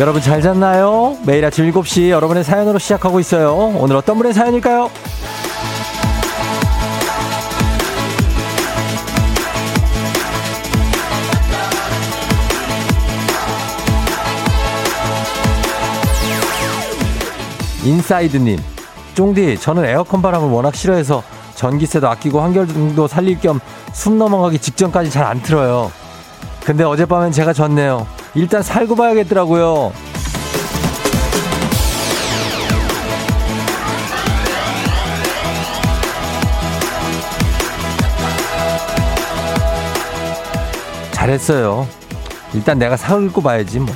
[0.00, 1.18] 여러분 잘 잤나요?
[1.26, 3.54] 매일 아침 7시 여러분의 사연으로 시작하고 있어요.
[3.54, 4.90] 오늘 어떤 분의 사연일까요?
[17.84, 18.58] 인사이드님,
[19.14, 21.22] 쫑디, 저는 에어컨 바람을 워낙 싫어해서
[21.54, 23.60] 전기세도 아끼고 한결정도 살릴 겸
[23.92, 25.90] 숨 넘어가기 직전까지 잘 안 틀어요.
[26.64, 28.06] 근데 어젯밤엔 제가 졌네요.
[28.34, 29.92] 일단 살고 봐야겠더라고요.
[41.12, 41.86] 잘했어요.
[42.54, 43.94] 일단 내가 살고 봐야지 뭐.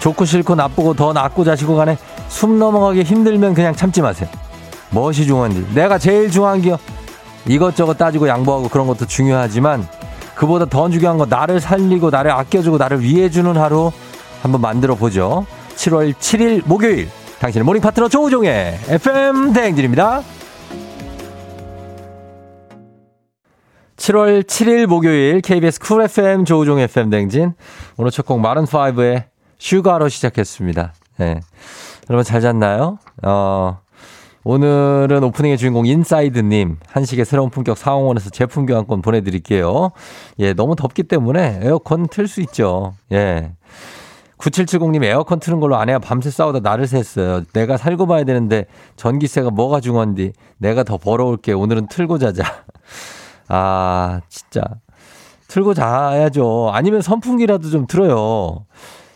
[0.00, 4.28] 좋고 싫고 나쁘고 더 낫고 자시고 간에 숨 넘어가기 힘들면 그냥 참지 마세요.
[4.90, 5.66] 무엇이 중요한지.
[5.74, 6.76] 내가 제일 중요한 게
[7.46, 9.86] 이것저것 따지고 양보하고 그런 것도 중요하지만
[10.36, 13.90] 그보다 더 중요한 건 나를 살리고 나를 아껴주고 나를 위해주는 하루
[14.42, 15.46] 한번 만들어 보죠.
[15.76, 17.08] 7월 7일 목요일
[17.40, 20.22] 당신의 모닝 파트너 조우종의 FM 대행진입니다.
[23.96, 27.54] 7월 7일 목요일 KBS 쿨 FM 조우종 FM 대행진
[27.96, 29.24] 오늘 첫 곡 Maroon
[29.58, 30.92] 5의 Sugar로 시작했습니다.
[31.18, 31.40] 네.
[32.10, 32.98] 여러분 잘 잤나요?
[33.22, 33.80] 어,
[34.48, 39.90] 오늘은 오프닝의 주인공 인사이드님 한식의 새로운 품격 사홍원에서 제품 교환권 보내드릴게요.
[40.38, 42.94] 예, 너무 덥기 때문에 에어컨 틀 수 있죠.
[43.10, 43.50] 예.
[44.38, 47.44] 9770님 에어컨 트는 걸로 아내가 밤새 싸우다 나를 샜어요.
[47.54, 51.52] 내가 살고 봐야 되는데 전기세가 뭐가 중요한디 내가 더 벌어올게.
[51.52, 52.44] 오늘은 틀고 자자.
[53.48, 54.62] 아, 진짜.
[55.48, 56.70] 틀고 자야죠.
[56.72, 58.64] 아니면 선풍기라도 좀 틀어요.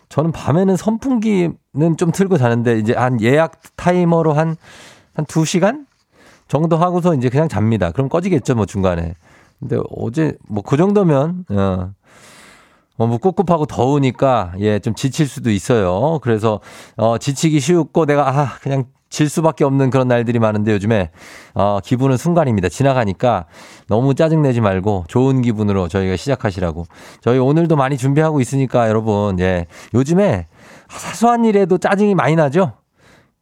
[0.09, 1.55] 저는 밤에는 선풍기는
[1.97, 4.57] 좀 틀고 자는데 이제 한 예약 타이머로 한,
[5.21, 5.87] 한 2시간
[6.49, 7.91] 정도 하고서 이제 그냥 잡니다.
[7.91, 9.15] 그럼 꺼지겠죠, 뭐 중간에.
[9.59, 11.91] 근데 어제 뭐 그 정도면, 어,
[12.97, 16.19] 어, 뭐 꿉꿉하고 더우니까 예, 좀 지칠 수도 있어요.
[16.23, 16.61] 그래서
[16.97, 21.11] 어, 지치기 쉽고 내가 아, 그냥 질 수밖에 없는 그런 날들이 많은데 요즘에
[21.55, 22.69] 어, 기분은 순간입니다.
[22.69, 23.47] 지나가니까
[23.89, 26.87] 너무 짜증내지 말고 좋은 기분으로 저희가 시작하시라고.
[27.21, 29.67] 저희 오늘도 많이 준비하고 있으니까 여러분, 예.
[29.95, 30.47] 요즘에
[30.89, 32.73] 사소한 일에도 짜증이 많이 나죠?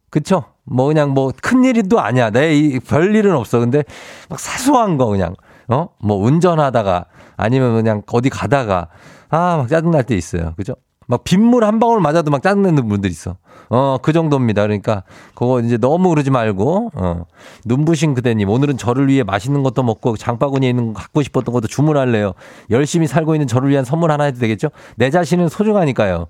[0.09, 0.43] 그쵸?
[0.63, 2.29] 뭐 그냥 뭐 큰일도 아니야.
[2.29, 3.59] 내 별일은 없어.
[3.59, 3.83] 근데
[4.29, 5.35] 막 사소한 거 그냥,
[5.67, 5.89] 어?
[6.01, 7.05] 뭐 운전하다가
[7.37, 8.87] 아니면 그냥 어디 가다가
[9.29, 10.53] 아, 막 짜증 날 때 있어요.
[10.57, 10.75] 그죠?
[11.07, 13.37] 막 빗물 한 방울 맞아도 막 짜증내는 분들 있어.
[13.69, 14.61] 어, 그 정도입니다.
[14.63, 15.03] 그러니까
[15.33, 17.25] 그거 이제 너무 그러지 말고, 어.
[17.65, 22.33] 눈부신 그대님, 오늘은 저를 위해 맛있는 것도 먹고 장바구니에 있는 거 갖고 싶었던 것도 주문할래요.
[22.69, 24.69] 열심히 살고 있는 저를 위한 선물 하나 해도 되겠죠?
[24.97, 26.27] 내 자신은 소중하니까요.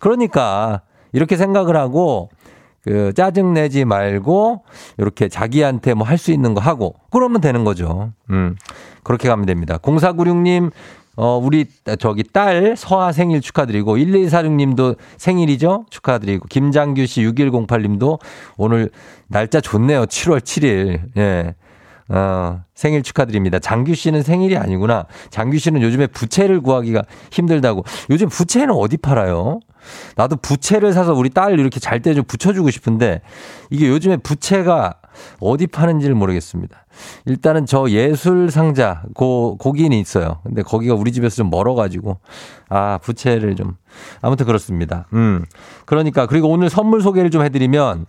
[0.00, 0.82] 그러니까
[1.12, 2.30] 이렇게 생각을 하고
[2.86, 4.62] 그 짜증 내지 말고
[4.96, 8.12] 이렇게 자기한테 뭐 할 수 있는 거 하고 그러면 되는 거죠.
[8.30, 8.56] 음.
[9.02, 9.76] 그렇게 가면 됩니다.
[9.78, 10.70] 0496님
[11.18, 11.64] 어, 우리,
[11.98, 15.86] 저기, 딸, 서아 생일 축하드리고, 1146님도 생일이죠?
[15.88, 18.20] 축하드리고, 김장규 씨 6108님도
[18.58, 18.90] 오늘
[19.26, 20.04] 날짜 좋네요.
[20.04, 21.00] 7월 7일.
[21.16, 21.54] 예.
[22.10, 23.58] 어, 생일 축하드립니다.
[23.58, 25.06] 장규 씨는 생일이 아니구나.
[25.30, 27.84] 장규 씨는 요즘에 부채를 구하기가 힘들다고.
[28.10, 29.60] 요즘 부채는 어디 팔아요?
[30.16, 33.22] 나도 부채를 사서 우리 딸 이렇게 잘 때 좀 붙여주고 싶은데,
[33.70, 34.94] 이게 요즘에 부채가
[35.40, 36.84] 어디 파는지를 모르겠습니다.
[37.26, 40.40] 일단은 저 예술 상자 고 고기는 있어요.
[40.44, 42.18] 근데 거기가 우리 집에서 좀 멀어가지고
[42.68, 43.76] 아 부채를 좀
[44.22, 45.06] 아무튼 그렇습니다.
[45.12, 45.44] 음
[45.84, 48.06] 그러니까 그리고 오늘 선물 소개를 좀 해드리면.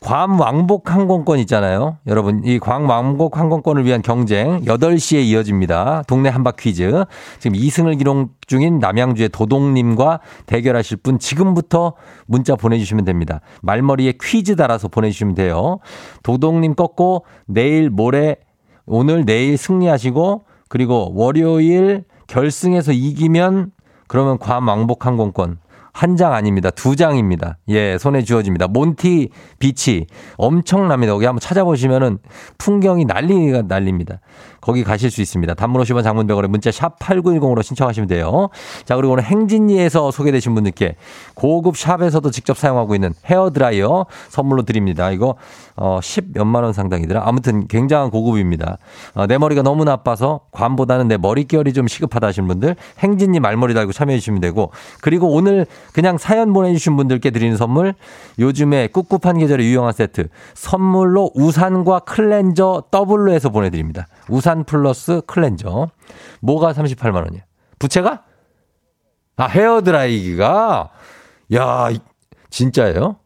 [0.00, 1.96] 괌 왕복 항공권 있잖아요.
[2.06, 6.02] 여러분, 이괌 왕복 항공권을 위한 경쟁 8시에 이어집니다.
[6.06, 7.04] 동네 한바 퀴즈.
[7.38, 11.94] 지금 2승을 기록 중인 남양주의 도동님과 대결하실 분 지금부터
[12.26, 13.40] 문자 보내주시면 됩니다.
[13.62, 15.78] 말머리에 퀴즈 달아서 보내주시면 돼요.
[16.22, 18.36] 도동님 꺾고 내일 모레,
[18.84, 23.72] 오늘 내일 승리하시고 그리고 월요일 결승에서 이기면
[24.08, 25.58] 그러면 괌 왕복 항공권
[25.96, 26.68] 한 장 아닙니다.
[26.70, 27.56] 두 장입니다.
[27.68, 28.68] 예, 손에 쥐어집니다.
[28.68, 30.06] 몬티 비치
[30.36, 31.14] 엄청납니다.
[31.14, 32.18] 거기 한번 찾아보시면은
[32.58, 34.20] 풍경이 난리가 난립니다.
[34.66, 35.54] 거기 가실 수 있습니다.
[35.54, 38.48] 단문 50원 장문 100원에 문자 샵 8910으로 신청하시면 돼요.
[38.84, 40.96] 자, 그리고 오늘 행진이에서 소개되신 분들께
[41.34, 45.12] 고급 샵에서도 직접 사용하고 있는 헤어드라이어 선물로 드립니다.
[45.12, 45.36] 이거
[45.76, 47.22] 어, 10 몇만 원 상당이더라.
[47.24, 48.78] 아무튼 굉장한 고급입니다.
[49.14, 53.92] 어, 내 머리가 너무 나빠서 관보다는 내 머릿결이 좀 시급하다 하신 분들 행진이 말머리 달고
[53.92, 57.94] 참여해 주시면 되고 그리고 오늘 그냥 사연 보내주신 분들께 드리는 선물
[58.40, 64.08] 요즘에 꿉꿉한 계절에 유용한 세트 선물로 우산과 클렌저 더블로 해서 보내드립니다.
[64.28, 65.88] 우산 플러스 클렌저.
[66.40, 67.42] 뭐가 38만 원이야?
[67.78, 68.24] 부채가?
[69.36, 70.90] 아, 헤어 드라이기가?
[71.54, 71.88] 야,
[72.50, 73.16] 진짜예요?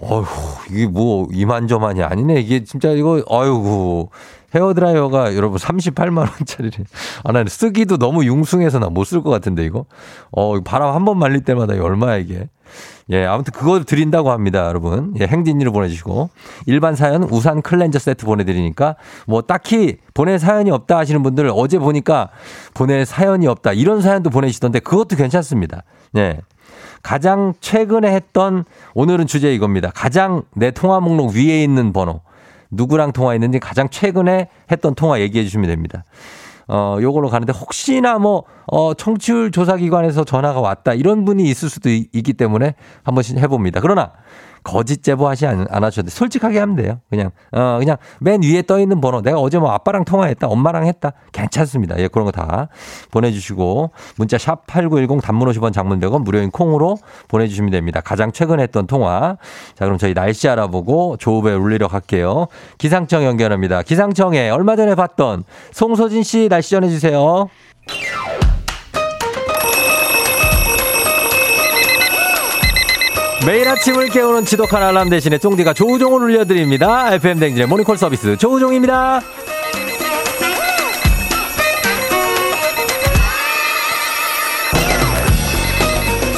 [0.00, 0.26] 어휴,
[0.70, 2.40] 이게 뭐 이만저만이 아니네.
[2.40, 4.08] 이게 진짜 이거 어휴
[4.54, 6.84] 헤어드라이어가 여러분 38만 원짜리래.
[7.24, 9.84] 아, 나 쓰기도 너무 융숭해서 나 못 쓸 것 같은데 이거.
[10.30, 12.48] 어, 바람 한 번 말릴 때마다 얼마야 이게.
[13.10, 15.14] 예, 아무튼 그거 드린다고 합니다, 여러분.
[15.20, 16.28] 예, 행진이로 보내주시고.
[16.66, 18.96] 일반 사연 우산 클렌저 세트 보내드리니까
[19.26, 22.28] 뭐 딱히 보낼 사연이 없다 하시는 분들 어제 보니까
[22.74, 23.72] 보낼 사연이 없다.
[23.72, 25.82] 이런 사연도 보내시던데 그것도 괜찮습니다.
[26.16, 26.40] 예.
[27.02, 29.90] 가장 최근에 했던 오늘은 주제 이겁니다.
[29.94, 32.20] 가장 내 통화 목록 위에 있는 번호.
[32.70, 36.04] 누구랑 통화했는지 가장 최근에 했던 통화 얘기해 주시면 됩니다.
[36.70, 42.10] 어, 요걸로 가는데 혹시나 뭐, 어, 청취율 조사기관에서 전화가 왔다 이런 분이 있을 수도 있,
[42.12, 43.80] 기 때문에 한 번씩 해봅니다.
[43.80, 44.12] 그러나
[44.62, 46.14] 거짓 제보하시 안, 안 하셔도 돼.
[46.14, 47.00] 솔직하게 하면 돼요.
[47.10, 49.20] 그냥, 어, 그냥 맨 위에 떠 있는 번호.
[49.22, 51.12] 내가 어제 뭐 아빠랑 통화했다, 엄마랑 했다.
[51.32, 51.98] 괜찮습니다.
[51.98, 52.68] 예, 그런 거 다
[53.10, 53.90] 보내주시고.
[54.16, 58.00] 문자 샵 8910 단문 50원 장문 100원 무료인 콩으로 보내주시면 됩니다.
[58.00, 59.36] 가장 최근에 했던 통화.
[59.74, 62.46] 자, 그럼 저희 날씨 알아보고 조우배 울리러 갈게요.
[62.78, 63.82] 기상청 연결합니다.
[63.82, 67.48] 기상청에 얼마 전에 봤던 송소진 씨 날씨 전해주세요.
[73.46, 77.14] 매일 아침을 깨우는 지독한 알람 대신에 쫑디가 조우종을 울려드립니다.
[77.14, 79.20] FM 댕진의 모닝콜 서비스 조우종입니다.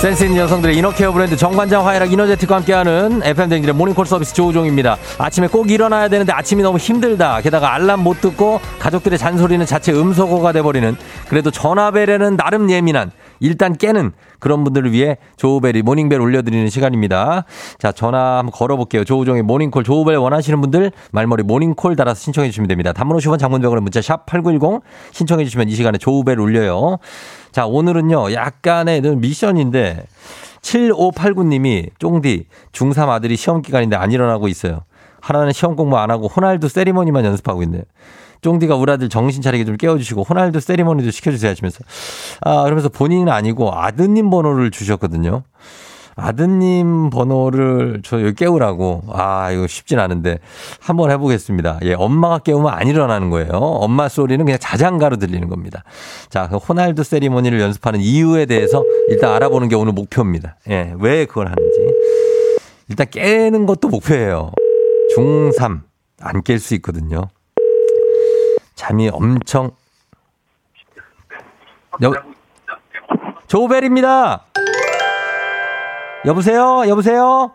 [0.00, 4.96] 센스 있는 여성들의 inner care 브랜드 정관장 화이락 이너제틱과 함께하는 FM댕진의 모닝콜 서비스 조우종입니다.
[5.18, 7.42] 아침에 꼭 일어나야 되는데 아침이 너무 힘들다.
[7.42, 10.96] 게다가 알람 못 듣고 가족들의 잔소리는 자체 음소거가 돼버리는
[11.28, 13.10] 그래도 전화벨에는 나름 예민한
[13.40, 17.44] 일단 깨는 그런 분들을 위해 조우벨이 모닝벨 울려드리는 시간입니다.
[17.78, 19.04] 자, 전화 한번 걸어볼게요.
[19.04, 22.92] 조우종의 모닝콜, 조우벨 원하시는 분들 말머리 모닝콜 달아서 신청해 주시면 됩니다.
[22.92, 24.82] 단문 50원 장문병으로 문자 샵 8910
[25.12, 26.98] 신청해 주시면 이 시간에 조우벨 올려요.
[27.52, 30.04] 자, 오늘은요, 약간의 미션인데,
[30.62, 34.80] 7589님이, 쫑디, 중3 아들이 시험 기간인데 안 일어나고 있어요.
[35.20, 37.82] 하나는 시험 공부 안 하고 호날두 세리머니만 연습하고 있네요.
[38.42, 41.80] 쫑디가 우리 아들 정신 차리게 좀 깨워주시고 호날두 세리머니도 시켜주세요 하시면서
[42.40, 45.42] 아 그러면서 본인은 아니고 아드님 번호를 주셨거든요.
[46.16, 49.04] 아드님 번호를 저 여기 깨우라고.
[49.10, 50.38] 아, 이거 쉽진 않은데.
[50.78, 51.78] 한번 해보겠습니다.
[51.84, 53.52] 예, 엄마가 깨우면 안 일어나는 거예요.
[53.52, 55.82] 엄마 소리는 그냥 자장가로 들리는 겁니다.
[56.28, 60.56] 자, 그 호날두 세리머니를 연습하는 이유에 대해서 일단 알아보는 게 오늘 목표입니다.
[60.68, 61.78] 예, 왜 그걸 하는지.
[62.88, 64.50] 일단 깨는 것도 목표예요.
[65.16, 65.80] 중3.
[66.20, 67.28] 안 깰 수 있거든요.
[68.80, 69.72] 잠이 엄청.
[72.02, 72.12] 여,
[73.46, 74.44] 조벨입니다.
[76.24, 76.88] 여보세요?
[76.88, 77.52] 여보세요?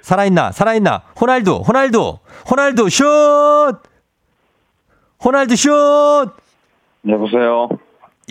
[0.00, 0.52] 살아있나?
[0.52, 1.02] 살아있나?
[1.20, 2.18] 호날두, 호날두,
[2.50, 3.04] 호날두, 슛!
[5.22, 5.70] 호날두 슛!
[7.06, 7.68] 여보세요?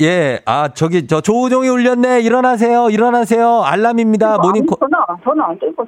[0.01, 2.21] 예, 아, 저기, 저, 조우종이 울렸네.
[2.21, 2.89] 일어나세요.
[2.89, 3.61] 일어나세요.
[3.61, 4.39] 알람입니다.
[4.39, 4.77] 모닝콜.
[4.79, 5.87] 전화, 전화 안 떼고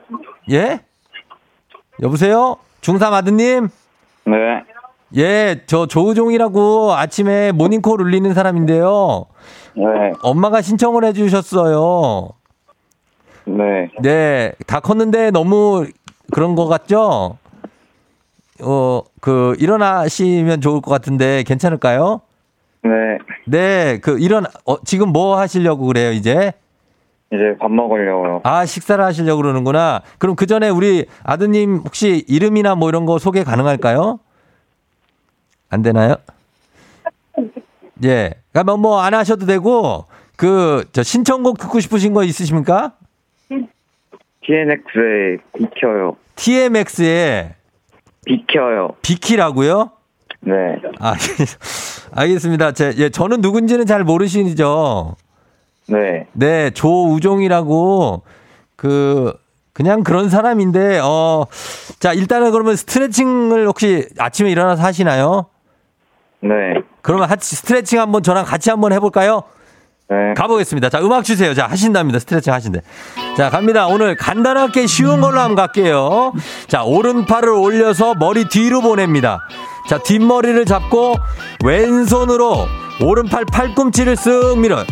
[0.52, 0.80] 예?
[2.04, 2.58] 여보세요?
[2.82, 3.70] 중3 아드님?
[4.26, 4.64] 네.
[5.16, 9.26] 예, 저 조우종이라고 아침에 모닝콜 울리는 사람인데요.
[9.76, 9.84] 네.
[10.22, 12.30] 엄마가 신청을 해주셨어요.
[13.46, 13.90] 네.
[14.02, 15.86] 네, 다 컸는데 너무
[16.32, 17.38] 그런 것 같죠?
[18.62, 22.22] 어, 그, 일어나시면 좋을 것 같은데 괜찮을까요?
[22.84, 22.90] 네.
[23.46, 26.54] 네, 그, 일어나, 어, 지금 뭐 하시려고 그래요, 이제?
[27.32, 28.42] 이제 밥 먹으려고요.
[28.44, 30.02] 아, 식사를 하시려고 그러는구나.
[30.18, 34.20] 그럼 그 전에 우리 아드님 혹시 이름이나 뭐 이런 거 소개 가능할까요?
[35.70, 36.16] 안 되나요?
[38.04, 38.34] 예.
[38.52, 40.06] 그러면 뭐안 하셔도 되고,
[40.36, 42.94] 그, 저 신청곡 듣고 싶으신 거 있으십니까?
[44.46, 46.16] TNX에 비켜요.
[46.36, 47.54] TMX의
[48.26, 48.90] 비켜요.
[49.02, 49.92] 비키라고요?
[50.42, 50.54] 네.
[51.00, 51.16] 아,
[52.14, 52.72] 알겠습니다.
[52.72, 55.16] 제, 예, 저는 누군지는 잘 모르시죠?
[55.88, 56.28] 네.
[56.34, 58.24] 네, 조우종이라고,
[58.76, 59.34] 그,
[59.74, 61.46] 그냥 그런 사람인데, 어,
[62.00, 65.48] 자, 일단은 그러면 스트레칭을 혹시 아침에 일어나서 하시나요?
[66.42, 66.50] 네.
[67.02, 69.44] 그러면 같이 스트레칭 한번 저랑 같이 한번 해볼까요?
[70.10, 70.34] 네.
[70.36, 70.90] 가보겠습니다.
[70.90, 71.54] 자, 음악 주세요.
[71.54, 72.20] 자, 하신답니다.
[72.20, 72.82] 스트레칭 하신대.
[73.36, 73.88] 자, 갑니다.
[73.88, 76.32] 오늘 간단하게 쉬운 걸로 한번 갈게요.
[76.68, 79.40] 자, 오른팔을 올려서 머리 뒤로 보냅니다.
[79.90, 81.16] 자, 뒷머리를 잡고
[81.66, 82.68] 왼손으로
[83.02, 84.86] 오른팔 팔꿈치를 쓱 밀어요.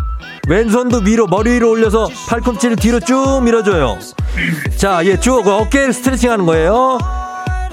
[0.47, 3.97] 왼손도 위로, 머리 위로 올려서 팔꿈치를 뒤로 쭉 밀어줘요.
[4.77, 6.97] 자, 예, 쭉 어깨 스트레칭 하는 거예요.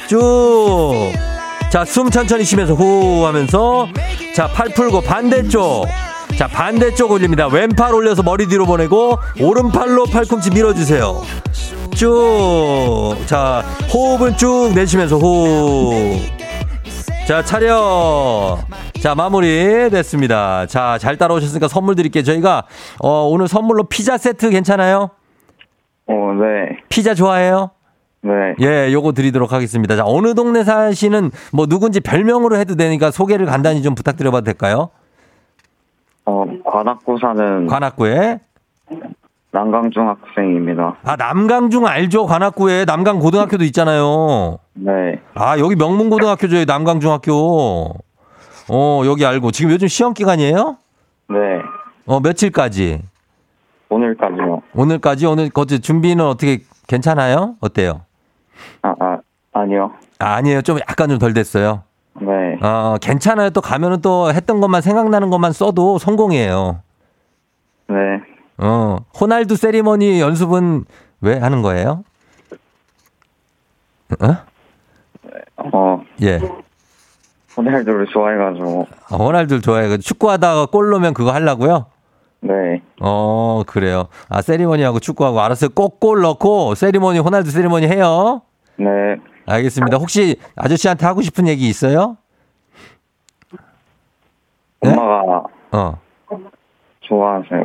[0.06, 1.12] 쭉.
[1.72, 3.88] 자, 숨 천천히 쉬면서 후 하면서
[4.36, 5.86] 자, 팔 풀고 반대쪽.
[6.36, 7.46] 자, 반대쪽 올립니다.
[7.46, 11.22] 왼팔 올려서 머리 뒤로 보내고 오른팔로 팔꿈치 밀어주세요.
[11.94, 13.16] 쭉.
[13.24, 16.20] 자, 호흡은 쭉 내쉬면서 후.
[17.26, 18.58] 자, 차려.
[19.00, 20.66] 자, 마무리 됐습니다.
[20.66, 22.22] 자, 잘 따라오셨으니까 선물 드릴게요.
[22.22, 22.64] 저희가,
[22.98, 25.08] 어, 오늘 선물로 피자 세트 괜찮아요?
[26.06, 26.76] 어, 네.
[26.90, 27.70] 피자 좋아해요?
[28.22, 28.54] 네.
[28.60, 29.96] 예, 요거 드리도록 하겠습니다.
[29.96, 34.90] 자, 어느 동네 사시는 뭐 누군지 별명으로 해도 되니까 소개를 간단히 좀 부탁드려봐도 될까요?
[36.24, 38.38] 어, 관악구 사는 관악구에.
[39.50, 40.96] 난강중 학생입니다.
[41.02, 42.24] 아, 남강중 알죠?
[42.26, 44.58] 관악구에 남강 고등학교도 있잖아요.
[44.74, 45.20] 네.
[45.34, 46.64] 아, 여기 명문 고등학교죠.
[46.64, 47.92] 남강 중학교.
[48.70, 49.50] 어, 여기 알고.
[49.50, 50.76] 지금 요즘 시험 기간이에요?
[51.28, 51.36] 네.
[52.06, 53.02] 어, 며칠까지?
[53.90, 54.62] 오늘까지요.
[54.74, 55.26] 오늘까지?
[55.26, 57.56] 오늘 거제 준비는 어떻게 괜찮아요?
[57.60, 58.02] 어때요?
[58.82, 59.18] 아, 아,
[59.52, 59.92] 아니요.
[60.18, 60.62] 아, 아니에요.
[60.62, 61.82] 좀 약간 좀 덜 됐어요.
[62.20, 62.58] 네.
[62.62, 63.50] 어, 괜찮아요.
[63.50, 66.80] 또 가면은 또 했던 것만 생각나는 것만 써도 성공이에요.
[67.88, 67.96] 네.
[68.58, 70.84] 어, 호날두 세리머니 연습은
[71.20, 72.04] 왜 하는 거예요?
[74.20, 74.36] 어?
[75.56, 76.40] 어, 예.
[77.56, 78.86] 호날두를 좋아해가지고.
[79.10, 79.96] 어, 호날두 좋아해.
[79.98, 81.86] 축구하다가 골 넣으면 그거 하려고요?
[82.40, 82.82] 네.
[83.00, 84.08] 어, 그래요.
[84.28, 85.70] 아, 세리머니하고 축구하고 알았어요.
[85.70, 88.42] 꼭 골 넣고 세리머니, 호날두 세리머니 해요.
[88.82, 89.16] 네.
[89.46, 89.96] 알겠습니다.
[89.96, 92.16] 혹시 아저씨한테 하고 싶은 얘기 있어요?
[94.80, 94.90] 네?
[94.90, 96.00] 엄마가 어.
[97.00, 97.62] 좋아하세요.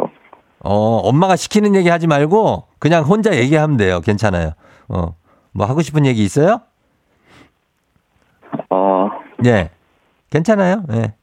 [0.63, 0.71] 어,
[1.03, 4.01] 엄마가 시키는 얘기 하지 말고 그냥 혼자 얘기하면 돼요.
[4.01, 4.51] 괜찮아요.
[4.89, 5.15] 어.
[5.51, 6.61] 뭐 하고 싶은 얘기 있어요?
[8.69, 9.09] 어,
[9.45, 9.69] 예.
[10.29, 10.83] 괜찮아요.
[10.91, 11.13] 예.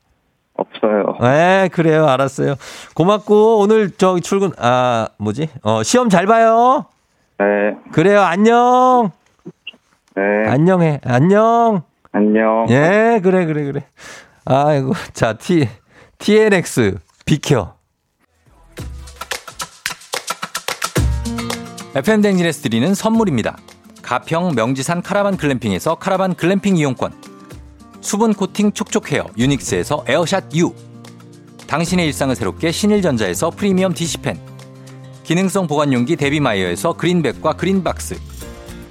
[0.56, 1.16] 없어요.
[1.22, 2.06] 예, 그래요.
[2.06, 2.54] 알았어요.
[2.94, 5.48] 고맙고 오늘 저기 출근 아, 뭐지?
[5.62, 6.86] 어, 시험 잘 봐요.
[7.38, 7.76] 네.
[7.92, 8.20] 그래요.
[8.20, 9.10] 안녕.
[10.16, 10.48] 네.
[10.48, 11.00] 안녕해.
[11.04, 11.82] 안녕.
[12.12, 12.66] 안녕.
[12.70, 13.84] 예, 그래, 그래, 그래.
[14.44, 15.68] 아이고, 자, T,
[16.18, 17.74] TNX, 비켜.
[21.96, 23.56] FM 댕진에서 드리는 선물입니다.
[24.02, 27.12] 가평 명지산 카라반 글램핑에서 카라반 글램핑 이용권.
[28.00, 30.74] 수분 코팅 촉촉 헤어 유닉스에서 에어샷 U.
[31.66, 34.38] 당신의 일상을 새롭게 신일전자에서 프리미엄 DC팬.
[35.24, 38.16] 기능성 보관용기 데비마이어에서 그린백과 그린박스.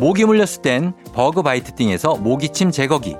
[0.00, 3.16] 모기 물렸을 땐 버그 바이트 띵에서 모기침 제거기.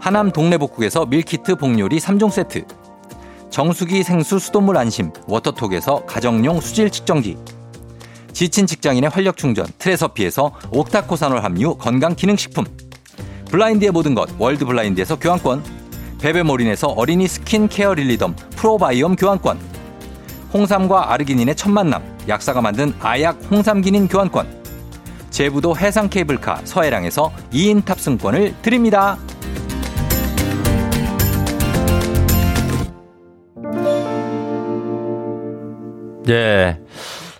[0.00, 2.64] 하남 동네복국에서 meal kit 복요리 3종 세트.
[3.50, 7.36] 정수기 생수 수돗물 안심 워터톡에서 가정용 수질 측정기.
[8.32, 12.64] 지친 직장인의 활력 충전 트레서피에서 옥타코산올 함유 건강 기능식품.
[13.50, 15.62] 블라인드의 모든 것 월드 블라인드에서 교환권.
[16.20, 19.58] 베베모린에서 어린이 skin care 릴리덤 프로바이옴 교환권.
[20.54, 24.65] 홍삼과 아르기닌의 첫 만남 약사가 만든 아약 홍삼기닌 교환권
[25.36, 29.18] 제부도 해상 케이블카 서해랑에서 2인 탑승권을 드립니다.
[36.30, 36.80] 예.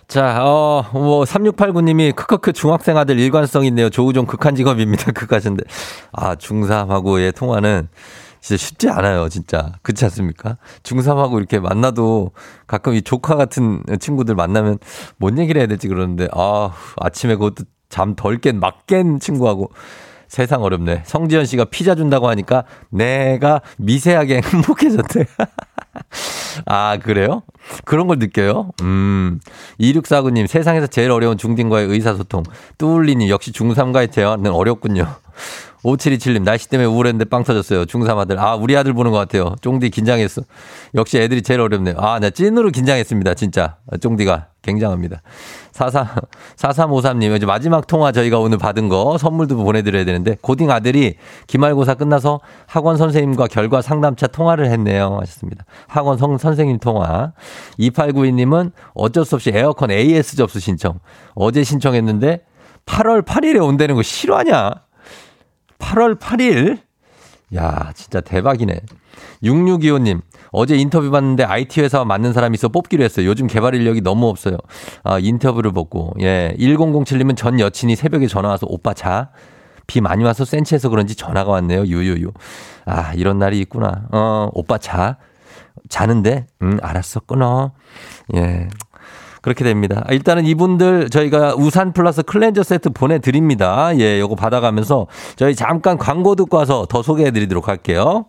[0.07, 3.89] 자, 어, 뭐, 3689님이 크크크 중학생 아들 일관성 있네요.
[3.89, 5.11] 조우종 극한 직업입니다.
[5.17, 5.63] 극하신데.
[6.11, 7.89] 아, 중3하고의 통화는
[8.41, 9.27] 진짜 쉽지 않아요.
[9.27, 9.71] 진짜.
[9.81, 10.57] 그렇지 않습니까?
[10.83, 12.29] 중3하고 이렇게 만나도
[12.67, 14.77] 가끔 이 조카 같은 친구들 만나면
[15.17, 19.71] 뭔 얘기를 해야 될지 그러는데, 아, 아침에 그것도 잠 덜 깬, 막 깬 친구하고
[20.27, 21.03] 세상 어렵네.
[21.05, 25.25] 성지현 씨가 피자 준다고 하니까 내가 미세하게 행복해졌대.
[26.65, 27.43] 아, 그래요?
[27.85, 28.71] 그런 걸 느껴요?
[28.81, 29.39] 음.
[29.79, 32.43] 2649님, 세상에서 제일 어려운 중딩과의 의사소통.
[32.77, 35.07] 뚜울리님, 역시 중3과의 대화는 어렵군요.
[35.83, 37.85] 5727님, 날씨 때문에 우울했는데 빵 터졌어요.
[37.85, 38.39] 중3 아들.
[38.39, 39.55] 아, 우리 아들 보는 것 같아요.
[39.61, 40.41] 쫑디 긴장했어.
[40.95, 41.95] 역시 애들이 제일 어렵네요.
[41.99, 43.33] 아, 나 찐으로 긴장했습니다.
[43.35, 43.77] 진짜.
[44.01, 44.47] 쫑디가.
[44.67, 45.21] 굉장합니다.
[45.71, 46.15] 44,
[46.57, 51.15] 4353님, 이제 마지막 통화 저희가 오늘 받은 거 선물도 보내드려야 되는데, 고딩 아들이
[51.47, 55.17] 기말고사 끝나서 학원 선생님과 결과 상담차 통화를 했네요.
[55.21, 55.65] 하셨습니다.
[55.87, 57.31] 학원 성, 선생님 통화.
[57.79, 60.99] 2892님은 어쩔 수 없이 에어컨 AS 접수 신청.
[61.33, 62.43] 어제 신청했는데,
[62.85, 64.71] 8월 8일에 온다는 거 실화냐?
[65.79, 66.79] 8월 8일?
[67.55, 68.81] 야, 진짜 대박이네.
[69.43, 73.27] 6625님, 어제 인터뷰 봤는데 IT 회사와 맞는 사람이 있어 뽑기로 했어요.
[73.27, 74.57] 요즘 개발 인력이 너무 없어요.
[75.03, 76.13] 아, 인터뷰를 보고.
[76.21, 76.55] 예.
[76.59, 79.29] 1007님은 전 여친이 새벽에 전화 와서 오빠 자.
[79.87, 81.85] 비 많이 와서 센치해서 그런지 전화가 왔네요.
[81.85, 82.31] 유유유.
[82.85, 84.03] 아, 이런 날이 있구나.
[84.11, 85.17] 어, 오빠 자.
[85.89, 86.47] 자는데?
[86.61, 87.21] 응, 알았어.
[87.21, 87.71] 끊어.
[88.35, 88.67] 예.
[89.41, 90.03] 그렇게 됩니다.
[90.05, 93.97] 아, 일단은 이분들 저희가 우산 플러스 클렌저 세트 보내드립니다.
[93.97, 98.25] 예, 요거 받아가면서 저희 잠깐 광고 듣고 와서 더 소개해 드리도록 할게요.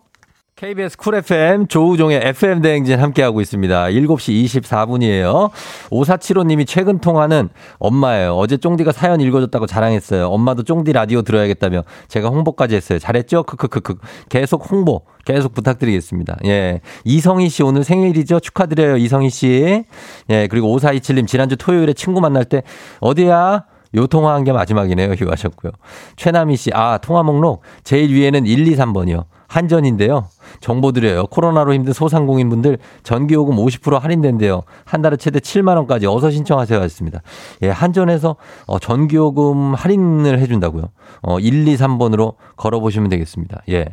[0.59, 3.85] KBS 쿨 FM 조우종의 FM 대행진 함께하고 있습니다.
[3.85, 5.51] 7시 24분이에요.
[5.89, 7.47] 5475님이 최근 통화는
[7.77, 8.35] 엄마예요.
[8.35, 10.27] 어제 쫑디가 사연 읽어줬다고 자랑했어요.
[10.27, 12.99] 엄마도 쫑디 라디오 들어야겠다며 제가 홍보까지 했어요.
[12.99, 13.43] 잘했죠?
[13.43, 13.95] 크크크크.
[14.27, 16.39] 계속 홍보 계속 부탁드리겠습니다.
[16.43, 16.81] 예.
[17.05, 18.41] 이성희 씨 오늘 생일이죠?
[18.41, 18.97] 축하드려요.
[18.97, 19.85] 이성희 씨.
[20.29, 20.47] 예.
[20.47, 22.63] 그리고 5427님 지난주 토요일에 친구 만날 때
[22.99, 23.63] 어디야?
[23.95, 25.13] 요 통화한 게 마지막이네요.
[25.13, 25.71] 휴하셨고요.
[26.15, 29.25] 최남희 씨, 아, 통화 목록 제일 위에는 1, 2, 3번이요.
[29.49, 30.27] 한전인데요.
[30.61, 31.25] 정보 드려요.
[31.25, 34.61] 코로나로 힘든 소상공인분들 전기요금 50% 할인된대요.
[34.85, 37.21] 한 달에 최대 7만 원까지 어서 신청하세요 하셨습니다.
[37.63, 38.35] 예, 한전에서
[38.67, 40.89] 어, 전기요금 할인을 해준다고요.
[41.23, 43.63] 어, 1, 2, 3번으로 걸어보시면 되겠습니다.
[43.69, 43.85] 예,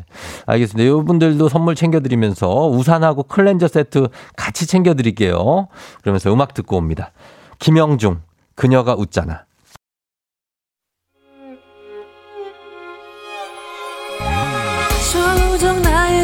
[0.44, 0.90] 알겠습니다.
[0.90, 5.68] 이분들도 선물 챙겨드리면서 우산하고 클렌저 세트 같이 챙겨드릴게요.
[6.02, 7.12] 그러면서 음악 듣고 옵니다.
[7.58, 8.20] 김형중,
[8.54, 9.45] 그녀가 웃잖아.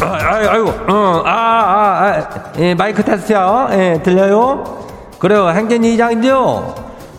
[0.00, 3.68] 아유, 아이고, 어, 아, 아, 아, 예, 마이크 테스트요.
[3.72, 4.86] 예, 들려요?
[5.18, 6.74] 그래요, 행진이 이장인데요.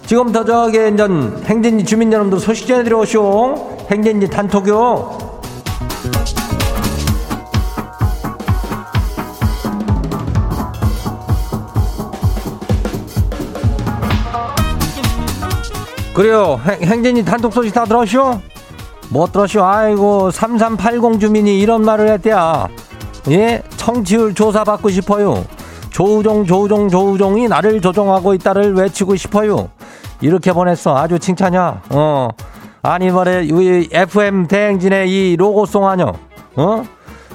[0.05, 3.77] 지금부터 저기, 전, 행진이 주민 여러분들 소식 전해드려 오시오.
[3.91, 5.29] 행진이 단톡요.
[16.13, 18.41] 그래요, 행, 행진이 단톡 소식 다 들었쇼?
[19.09, 19.63] 못 들었쇼?
[19.63, 22.67] 아이고, 3380 주민이 이런 말을 했대야.
[23.31, 23.63] 예?
[23.77, 25.43] 청취율 조사받고 싶어요.
[25.89, 29.69] 조우종, 조우종, 조우종이 나를 조종하고 있다를 외치고 싶어요.
[30.21, 30.95] 이렇게 보냈어.
[30.95, 31.81] 아주 칭찬이야.
[31.89, 32.29] 어.
[32.81, 36.13] 아니, 말해, 이 FM 대행진의 이 로고송 아뇨?
[36.55, 36.83] 어?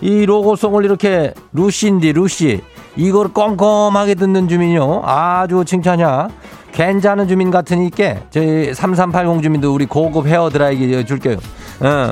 [0.01, 2.63] 이 로고송을 이렇게 루시인디, 루시.
[2.97, 5.03] 이걸 꼼꼼하게 듣는 주민요.
[5.05, 6.29] 아주 칭찬이야.
[6.73, 11.37] 괜찮은 주민 같으니까 저희 3380 주민도 우리 고급 헤어 드라이기 줄게요.
[11.81, 12.11] 어.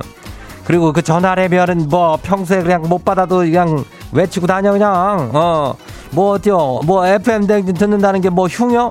[0.64, 5.30] 그리고 그 전화레벨은 뭐 평소에 그냥 못 받아도 그냥 외치고 다녀 그냥.
[5.34, 5.74] 어
[6.14, 6.80] 뭐 어때요?
[6.84, 8.90] 뭐 FM 댕진 듣는다는 게 뭐 흉요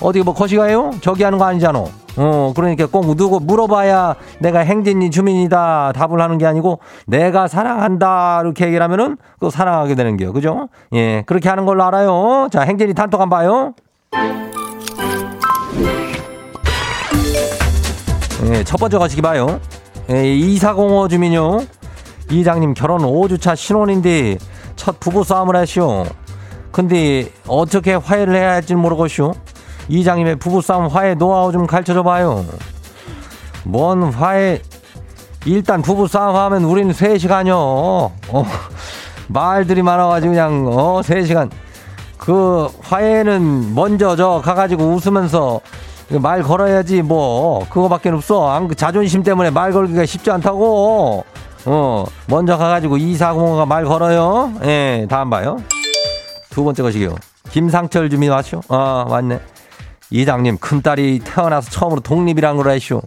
[0.00, 0.92] 어디 뭐 거시가요?
[1.00, 1.84] 저기 하는 거 아니잖아.
[2.16, 8.66] 어 그러니까 꼭 누구 물어봐야 내가 행진이 주민이다 답을 하는 게 아니고 내가 사랑한다 이렇게
[8.66, 10.32] 얘기를 하면은 또 사랑하게 되는 게요.
[10.32, 10.68] 그죠?
[10.94, 12.48] 예 그렇게 하는 걸로 알아요.
[12.52, 13.74] 자 행진이 단톡 한번 봐요.
[18.52, 19.60] 예, 첫 번째 가시기 봐요.
[20.10, 21.60] 예, 2405 주민요.
[22.30, 24.38] 이장님 결혼 5주차 신혼인데
[24.74, 26.04] 첫 부부 싸움을 하시오.
[26.72, 29.32] 근데 어떻게 화해를 해야 할지 모르겠슈.
[29.88, 32.44] 이장님의 부부싸움 화해 노하우 좀 가르쳐줘 봐요.
[33.64, 34.60] 뭔 화해.
[35.46, 37.52] 일단 부부싸움 하면 우리는 3시간이요.
[37.54, 38.46] 어,
[39.28, 41.50] 말들이 많아가지고 그냥, 어, 3시간.
[42.18, 45.60] 그 화해는 먼저 저 가가지고 웃으면서
[46.18, 47.64] 말 걸어야지 뭐.
[47.68, 48.50] 그거밖에 없어.
[48.50, 51.24] 안, 자존심 때문에 말 걸기가 쉽지 않다고.
[51.66, 54.52] 어 먼저 가가지고 이사공호가 말 걸어요.
[54.64, 55.58] 예 다음 봐요.
[56.50, 57.14] 두 번째 것이요.
[57.50, 59.40] 김상철 주민 왔쇼 아 맞네.
[60.10, 63.02] 이장님 큰딸이 태어나서 처음으로 독립이란 걸 하시오.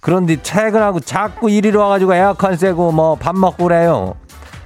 [0.00, 4.14] 그런데 퇴근하고 자꾸 이리로 와가지고 에어컨 쐬고 뭐 밥 먹고 그래요.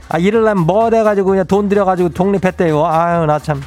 [0.09, 2.85] 아 이럴라면 뭐 돼가지고 그냥 돈 들여가지고 독립했대요.
[2.87, 3.61] 아유 나 참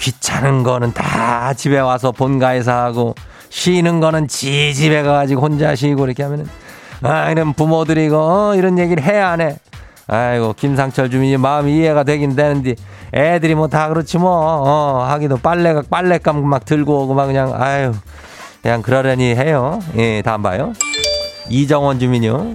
[0.00, 3.14] 귀찮은 거는 다 집에 와서 본가에서 하고
[3.50, 6.46] 쉬는 거는 지 집에 가가지고 혼자 쉬고 이렇게 하면은
[7.02, 9.56] 아 이런 부모들이 이거 어, 이런 얘기를 해야 안 해.
[10.06, 12.74] 아이고 김상철 주민이 마음이 이해가 되긴 되는데
[13.14, 17.92] 애들이 뭐 다 그렇지 뭐 어, 하기도 빨래가 빨래감 막 들고 오고 막 그냥 아유
[18.62, 19.78] 그냥 그러려니 해요.
[19.96, 20.72] 예 다음 봐요.
[21.48, 22.54] 이정원 주민요.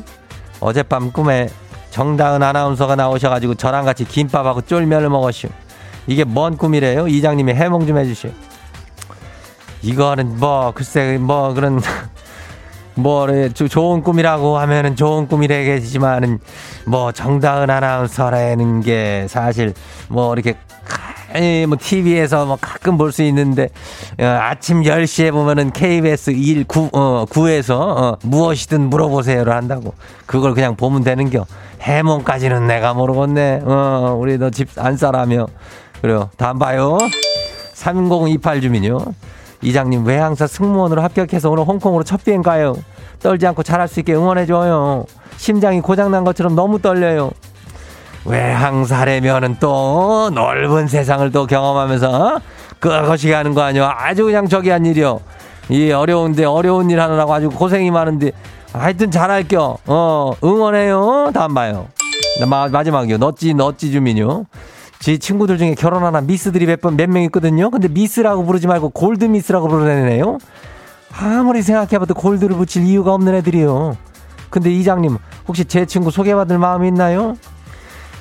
[0.59, 1.49] 어젯밤 꿈에
[1.91, 5.47] 정다은 아나운서가 나오셔가지고 저랑 같이 김밥하고 쫄면을 먹었슈.
[6.07, 7.07] 이게 뭔 꿈이래요?
[7.07, 8.31] 이장님이 해몽 좀 해주시오.
[9.81, 11.81] 이거는 뭐 글쎄 뭐 그런
[12.95, 16.39] 뭐 좋은 꿈이라고 하면은 좋은 꿈이라겠지만은
[16.85, 19.73] 뭐 정다은 아나운서라는 게 사실
[20.07, 20.55] 뭐 이렇게
[21.35, 23.69] 많이 뭐 TV에서 뭐 가끔 볼 수 있는데
[24.19, 29.93] 어, 아침 10시에 보면은 KBS 1 9 어, 9에서 어, 무엇이든 물어보세요를 한다고.
[30.25, 31.45] 그걸 그냥 보면 되는겨.
[31.81, 33.61] 해몽까지는 내가 모르겠네.
[33.63, 35.47] 어, 우리 너 집안 싸라며.
[36.01, 36.29] 그래요.
[36.37, 36.97] 다음 봐요.
[37.73, 38.99] 3028 주민요.
[39.61, 42.75] 이장님 왜 항상 승무원으로 합격해서 오늘 홍콩으로 첫 비행 가요?
[43.21, 45.05] 떨지 않고 잘할 수 있게 응원해줘요.
[45.37, 47.31] 심장이 고장난 것처럼 너무 떨려요.
[48.25, 52.39] 외항사래면은 또 넓은 세상을 또 경험하면서
[52.79, 53.93] 그것이 가는 거 아니야.
[53.97, 55.19] 아주 그냥 저기 한 일이요.
[55.69, 58.31] 이 어려운데 어려운 일 하느라고 아주 고생이 많은데
[58.73, 59.77] 하여튼 잘할겨.
[59.85, 61.31] 어, 응원해요.
[61.33, 61.87] 다음 봐요.
[62.47, 63.17] 마, 마지막이요.
[63.17, 64.45] 너찌, 너찌 주민요.
[64.99, 67.69] 제 친구들 중에 결혼하는 미스들이 몇 번, 몇명 있거든요.
[67.69, 70.37] 근데 미스라고 부르지 말고 골드 미스라고 부르네요.
[71.17, 73.97] 아무리 생각해봐도 골드를 붙일 이유가 없는 애들이요.
[74.49, 77.35] 근데 이장님, 혹시 제 친구 소개받을 마음이 있나요?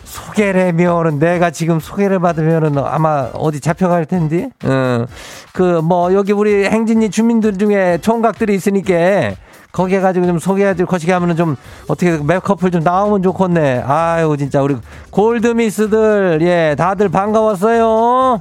[0.04, 4.50] 소개래면은 내가 지금 소개를 받으면은 아마 어디 잡혀갈 텐데.
[4.64, 5.06] 어.
[5.52, 9.34] 그뭐 여기 우리 행진이 주민들 중에 총각들이 있으니까
[9.74, 11.56] 거기에 가지고 좀 소개해줄 것이게 하면은 좀
[11.88, 13.82] 어떻게 맥커플 좀 나오면 좋겠네.
[13.84, 14.76] 아유 진짜 우리
[15.10, 18.40] 골드미스들 예 다들 반가웠어요.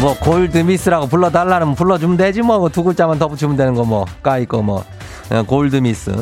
[0.00, 4.62] 뭐 골드미스라고 불러달라는 불러주면 되지 뭐 두 글자만 더 붙이면 되는 거 뭐 까이 거
[4.62, 4.82] 뭐
[5.30, 6.12] 어, 골드미스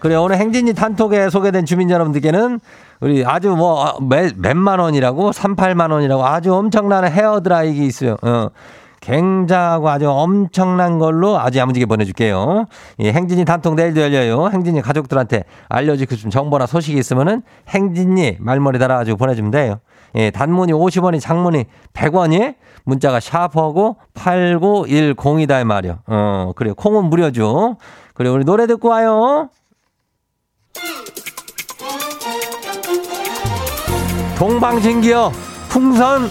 [0.00, 2.60] 그래 오늘 행진이 단톡에 소개된 주민 여러분들께는
[3.00, 3.98] 우리 아주 뭐
[4.36, 8.16] 몇만 원이라고 38만 원이라고 아주 엄청난 헤어 드라이기 있어요.
[8.22, 8.48] 어.
[9.02, 12.66] 굉장하고 아주 엄청난 걸로 아주 야무지게 보내줄게요.
[13.00, 14.48] 예, 행진이 단톡 내일도 열려요.
[14.48, 19.80] 행진이 가족들한테 알려주고 싶은 정보나 소식이 있으면은 행진이 말머리 달아가지고 보내주면 돼요.
[20.14, 25.98] 예, 단문이 50원이 장문이 100원이 문자가 샤프하고 8910이다 말이요.
[26.06, 26.74] 어, 그래요.
[26.74, 27.76] 콩은 무료죠.
[28.14, 29.48] 그래 우리 노래 듣고 와요.
[34.38, 35.30] 동방신기어
[35.68, 36.28] 풍선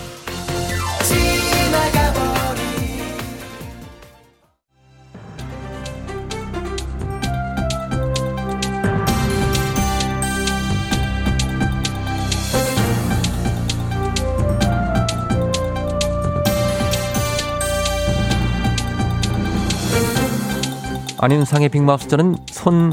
[21.21, 22.91] 안윤상의 빅마우스전은 손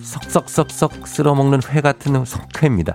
[0.00, 2.94] 석석석석 쓸어먹는 회 같은 석회입니다.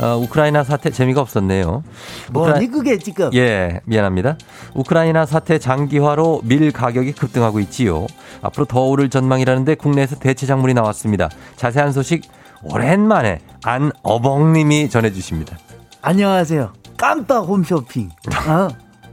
[0.00, 1.82] 어, 우크라이나 사태 재미가 없었네요.
[2.30, 3.30] 뭐니 그게 지금?
[3.34, 4.38] 예, 미안합니다.
[4.74, 8.06] 우크라이나 사태 장기화로 밀 가격이 급등하고 있지요.
[8.42, 11.28] 앞으로 더 오를 전망이라는데 국내에서 대체 작물이 나왔습니다.
[11.56, 12.22] 자세한 소식
[12.62, 15.58] 오랜만에 안어벙님이 전해주십니다.
[16.00, 16.72] 안녕하세요.
[16.96, 18.08] 깜빡 홈쇼핑.
[18.48, 18.68] 어?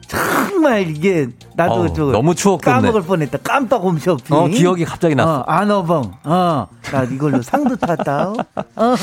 [0.07, 2.73] 정말 이게 나도 어, 저 너무 추억돋네.
[2.81, 3.39] 까먹을 뻔했다.
[3.43, 4.35] 깜빡 홈쇼핑.
[4.35, 5.39] 어, 기억이 갑자기 났어.
[5.39, 6.11] 어, 안어벙.
[6.23, 8.33] 어, 나 이걸로 상도 탔다.
[8.75, 8.95] 어.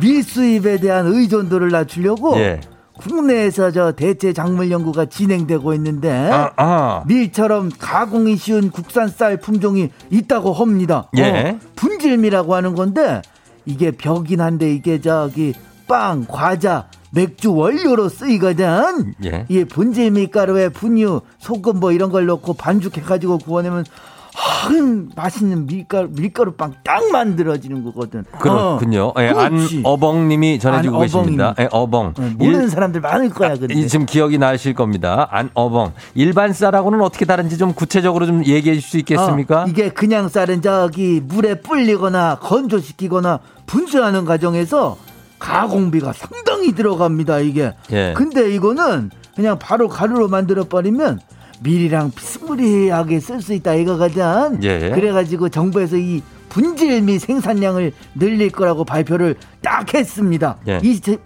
[0.00, 2.60] 밀수입에 대한 의존도를 낮추려고 예.
[2.98, 7.02] 국내에서 저 대체 작물 연구가 진행되고 있는데 아, 아.
[7.06, 11.08] 밀처럼 가공이 쉬운 국산 쌀 품종이 있다고 합니다.
[11.16, 11.58] 예.
[11.58, 13.22] 어, 분질미라고 하는 건데
[13.64, 15.54] 이게 벽인 한데 이게 저기
[15.88, 19.14] 빵, 과자, 맥주 원료로 쓰이거든.
[19.24, 19.44] 예.
[19.48, 23.84] 이 분질미 가루에 분유, 소금 뭐 이런 걸 넣고 반죽해가지고 구워내면
[24.32, 28.24] 한 맛있는 밀가루 밀가루 빵 딱 만들어지는 거거든.
[28.38, 29.08] 그렇군요.
[29.08, 29.28] 어, 예.
[29.30, 31.54] 안어벙님이 전해주고 안어벙입니다.
[31.54, 31.54] 계십니다.
[31.58, 32.06] 예, 어벙.
[32.16, 33.74] 어, 모르는 일- 사람들 많을 거야, 근데.
[33.74, 35.26] 이 지금 기억이 나실 겁니다.
[35.32, 35.92] 안어벙.
[36.14, 39.64] 일반 쌀하고는 어떻게 다른지 좀 구체적으로 좀 얘기해 줄 수 있겠습니까?
[39.64, 44.96] 어, 이게 그냥 쌀은 저기 물에 불리거나 건조시키거나 분쇄하는 과정에서
[45.40, 47.74] 가공비가 상당히 들어갑니다, 이게.
[47.90, 48.14] 예.
[48.16, 51.18] 근데 이거는 그냥 바로 가루로 만들어 버리면
[51.62, 54.62] 밀이랑 비스무리하게 쓸 수 있다 이거거든.
[54.62, 54.90] 예.
[54.90, 60.56] 그래가지고 정부에서 이 분질미 생산량을 늘릴 거라고 발표를 딱 했습니다.
[60.68, 60.80] 예.
[60.82, 61.20] 20,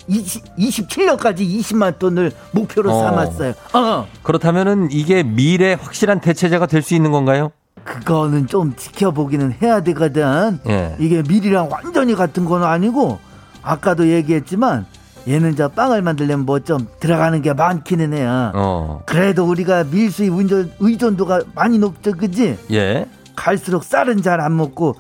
[0.59, 3.03] 27년까지 20만 톤을 목표로 어.
[3.05, 3.55] 삼았어요.
[3.73, 4.07] 어.
[4.23, 7.51] 그렇다면은 이게 미래 확실한 대체제가 될 수 있는 건가요?
[7.85, 10.59] 그거는 좀 지켜보기는 해야 되거든.
[10.69, 10.95] 예.
[10.99, 13.19] 이게 밀이랑 완전히 같은 건 아니고
[13.65, 14.87] 아까도 얘기했지만
[15.27, 18.53] 얘는 저 빵을 만들려면 뭐 좀 들어가는 게 많기는 해요.
[18.55, 19.03] 어.
[19.07, 22.59] 그래도 우리가 밀수입 의존, 의존도가 많이 높죠, 그지?
[22.73, 23.07] 예.
[23.35, 24.97] 갈수록 쌀은 잘 안 먹고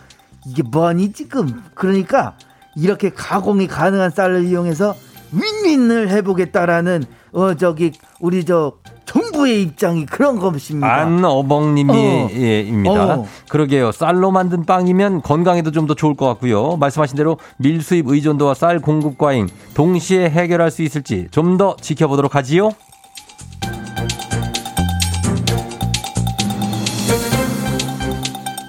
[0.46, 1.62] 이게 뭐니 지금?
[1.74, 2.36] 그러니까
[2.76, 4.94] 이렇게 가공이 가능한 쌀을 이용해서
[5.32, 8.72] 윈윈을 해보겠다라는 어 저기 우리 저
[9.06, 10.92] 정부의 입장이 그런 것입니다.
[10.92, 12.28] 안어벙님이 어.
[12.34, 13.14] 예, 입니다.
[13.16, 13.26] 어.
[13.48, 13.92] 그러게요.
[13.92, 16.76] 쌀로 만든 빵이면 건강에도 좀 더 좋을 것 같고요.
[16.78, 22.70] 말씀하신 대로 밀수입 의존도와 쌀 공급 과잉 동시에 해결할 수 있을지 좀 더 지켜보도록 하지요.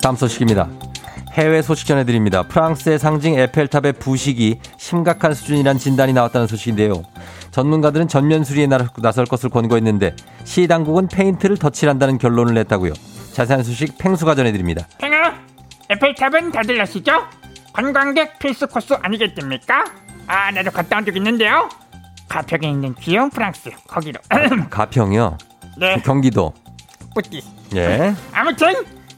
[0.02, 0.68] 다음 소식입니다.
[1.34, 2.44] 해외 소식 전해드립니다.
[2.44, 7.04] 프랑스의 상징 에펠탑의 부식이 심각한 수준이란 진단이 나왔다는 소식인데요.
[7.56, 10.14] 전문가들은 전면 수리에 나설 것을 권고했는데
[10.44, 12.92] 시 당국은 페인트를 덧칠한다는 결론을 냈다고요.
[13.32, 14.86] 자세한 소식 팽수가 전해드립니다.
[14.98, 15.34] 팽아,
[15.90, 17.14] 에펠탑은 다들 아시죠?
[17.72, 19.86] 관광객 필수 코스 아니겠습니까?
[20.28, 21.70] 아, 나도 갔다 온 적 있는데요.
[22.28, 24.20] 가평에 있는 귀여운 프랑스 거기로.
[24.70, 25.38] 가평이요.
[25.78, 26.54] 네, 경기도.
[27.14, 27.42] 뿌띠.
[27.76, 28.14] 예.
[28.34, 28.74] 아무튼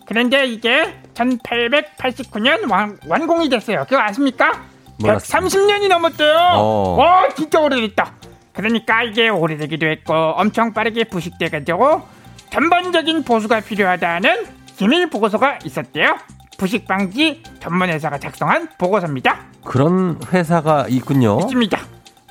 [0.06, 3.84] 그런데 이게 1889년 완, 완공이 됐어요.
[3.90, 4.64] 그거 아십니까?
[5.00, 5.42] 몰랐어요.
[5.42, 6.36] 130년이 넘었대요.
[6.56, 6.96] 어.
[6.98, 8.14] 와, 진짜 오래됐다.
[8.54, 12.02] 그러니까 이게 오래되기도 했고 엄청 빠르게 부식돼가지고
[12.50, 16.18] 전반적인 보수가 필요하다는 기밀 보고서가 있었대요.
[16.58, 19.38] 부식 방지 전문 회사가 작성한 보고서입니다.
[19.64, 21.38] 그런 회사가 있군요.
[21.42, 21.80] 있습니다.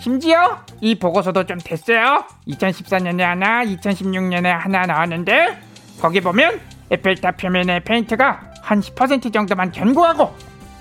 [0.01, 2.25] 심지어 이 보고서도 좀 됐어요.
[2.49, 5.59] 2014년에 하나, 2016년에 하나 나왔는데
[6.01, 10.35] 거기 보면 에펠탑 표면의 페인트가 한 10% 정도만 견고하고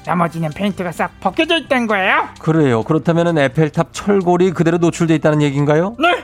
[0.05, 2.29] 나머지는 페인트가 싹 벗겨져 있다는 거예요.
[2.39, 2.83] 그래요.
[2.83, 5.95] 그렇다면 에펠탑 철골이 그대로 노출돼 있다는 얘기인가요?
[5.99, 6.23] 네.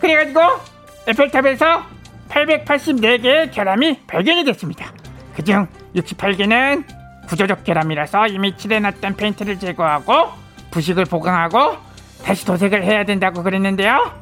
[0.00, 0.40] 그래가지고
[1.06, 1.82] 에펠탑에서
[2.30, 4.92] 884개의 결함이 발견이 됐습니다.
[5.34, 6.84] 그중 68개는
[7.28, 10.30] 구조적 결함이라서 이미 칠해놨던 페인트를 제거하고
[10.70, 11.76] 부식을 보강하고
[12.24, 14.12] 다시 도색을 해야 된다고 그랬는데요.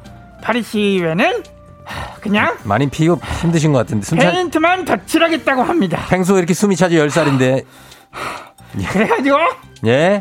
[0.42, 1.42] 파리시 의회는
[1.85, 4.31] 하, 그냥 많이 피고 힘드신 것 같은데 숨 차...
[4.31, 6.05] 페인트만 덧칠하겠다고 합니다.
[6.09, 7.64] 팽수가 이렇게 숨이 차지 10살인데
[8.93, 9.37] 그래가지고
[9.87, 10.21] 예?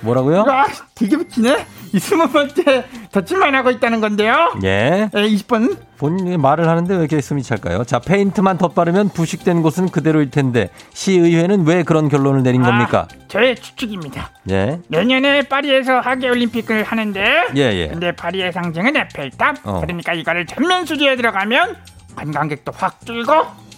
[0.00, 0.44] 뭐라고요?
[0.48, 1.66] 아, 되게 붙이네.
[1.92, 4.54] 이 스무 번째 덧칠만 하고 있다는 건데요.
[4.62, 5.10] 예.
[5.12, 7.84] 예, 20번 본인이 말을 하는데 왜 이렇게 숨이 찰까요?
[7.84, 13.08] 자, 페인트만 덧바르면 부식된 곳은 그대로일 텐데 시의회는 왜 그런 결론을 내린 겁니까?
[13.10, 14.30] 아, 저의 추측입니다.
[14.50, 14.80] 예.
[14.88, 17.88] 내년에 파리에서 하계 올림픽을 하는데 예, 예.
[17.88, 19.80] 근데 파리의 상징은 에펠탑 어.
[19.80, 21.76] 그러니까 이거를 전면 수리에 들어가면
[22.14, 23.32] 관광객도 확 줄고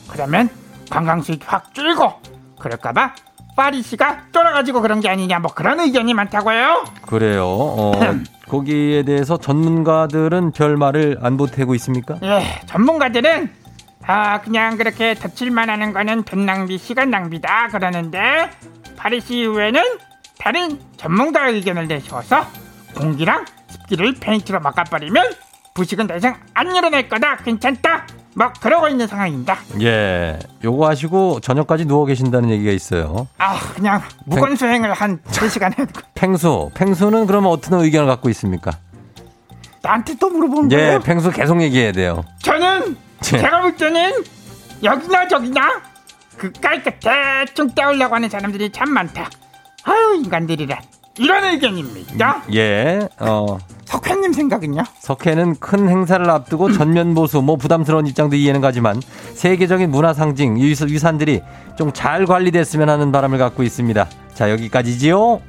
[0.08, 0.48] 그러면
[0.90, 2.12] 관광 수익 확 줄고
[2.60, 3.14] 그럴까봐
[3.56, 7.46] 파리시가 쫄아가지고 그런 게 아니냐 뭐 그런 의견이 많다고요 그래요.
[7.46, 7.92] 어,
[8.48, 12.18] 거기에 대해서 전문가들은 별 말을 안 보태고 있습니까?
[12.22, 13.50] 예 전문가들은
[14.04, 18.50] 아 그냥 그렇게 덧칠만 하는 거는 돈 낭비 시간 낭비다 그러는데
[18.96, 19.82] 파리시 의회는
[20.38, 22.44] 다른 전문가 의견을 내세워서
[22.96, 25.32] 공기랑 습기를 페인트로 막아버리면
[25.74, 30.38] 부식은 더 이상 안 일어날 거다 괜찮다 뭐 그러고 있는 상황입니다 예.
[30.64, 33.28] 요거 하시고 저녁까지 누워 계신다는 얘기가 있어요.
[33.38, 36.70] 아 그냥 무건 수행을 한 3시간 해야 팽수.
[36.74, 38.72] 팽수는 그러면 어떤 의견을 갖고 있습니까?
[39.82, 42.24] 나한테 또 물어보는 예, 거예요 팽수 계속 얘기해야 돼요.
[42.42, 43.22] 저는 예.
[43.22, 44.24] 제가 볼 때는
[44.82, 45.82] 여기나 저기나
[46.36, 49.28] 그 깔끔 대충 떼우려고 하는 사람들이 참 많다.
[49.84, 50.78] 아유 인간들이란
[51.18, 52.44] 이런 의견입니다.
[52.54, 53.06] 예.
[53.20, 54.82] 어, 석회님 생각은요?
[55.00, 59.00] 석회는 큰 행사를 앞두고 전면 보수, 뭐 부담스러운 입장도 이해는 가지만
[59.34, 61.42] 세계적인 문화 상징, 유산- 유산들이
[61.76, 64.08] 좀 잘 관리됐으면 하는 바람을 갖고 있습니다.
[64.34, 65.40] 자, 여기까지지요.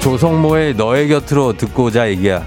[0.00, 2.44] 조성모의 너의 곁으로 듣고 오자 얘기야.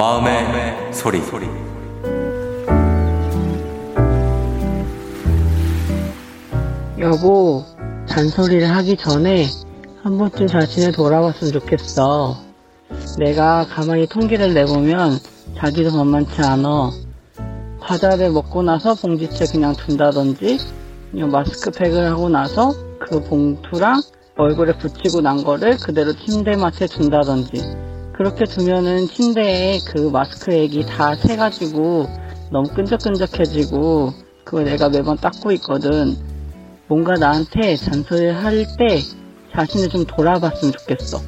[0.00, 1.20] 마음의 소리.
[6.98, 7.62] 여보,
[8.08, 9.44] 잔소리를 하기 전에
[10.02, 12.34] 한 번쯤 자신을 돌아봤으면 좋겠어.
[13.18, 15.18] 내가 가만히 통계를 내보면
[15.58, 16.92] 자기도 만만치 않아.
[17.80, 20.60] 과자를 먹고 나서 봉지채 그냥 둔다든지,
[21.12, 24.00] 마스크팩을 하고 나서 그 봉투랑
[24.38, 27.79] 얼굴에 붙이고 난 거를 그대로 침대 맡에 둔다든지,
[28.20, 32.06] 그렇게 두면은 침대에 그 마스크액이 다 새가지고
[32.52, 34.12] 너무 끈적끈적해지고,
[34.44, 36.18] 그걸 내가 매번 닦고 있거든.
[36.86, 39.00] 뭔가 나한테 잔소리를 할 때
[39.56, 41.18] 자신을 좀 돌아봤으면 좋겠어.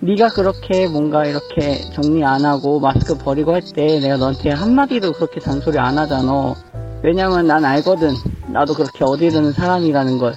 [0.00, 5.40] 네가 그렇게 뭔가 이렇게 정리 안 하고 마스크 버리고 할 때 내가 너한테 한마디도 그렇게
[5.40, 6.54] 잔소리 안 하잖아.
[7.02, 8.10] 왜냐면 난 알거든.
[8.52, 10.34] 나도 그렇게 어디르는 사람이라는 걸.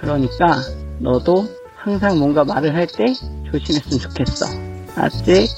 [0.00, 0.60] 그러니까
[1.00, 3.06] 너도 항상 뭔가 말을 할 때
[3.50, 4.69] 조심했으면 좋겠어.
[4.96, 5.48] 알았지?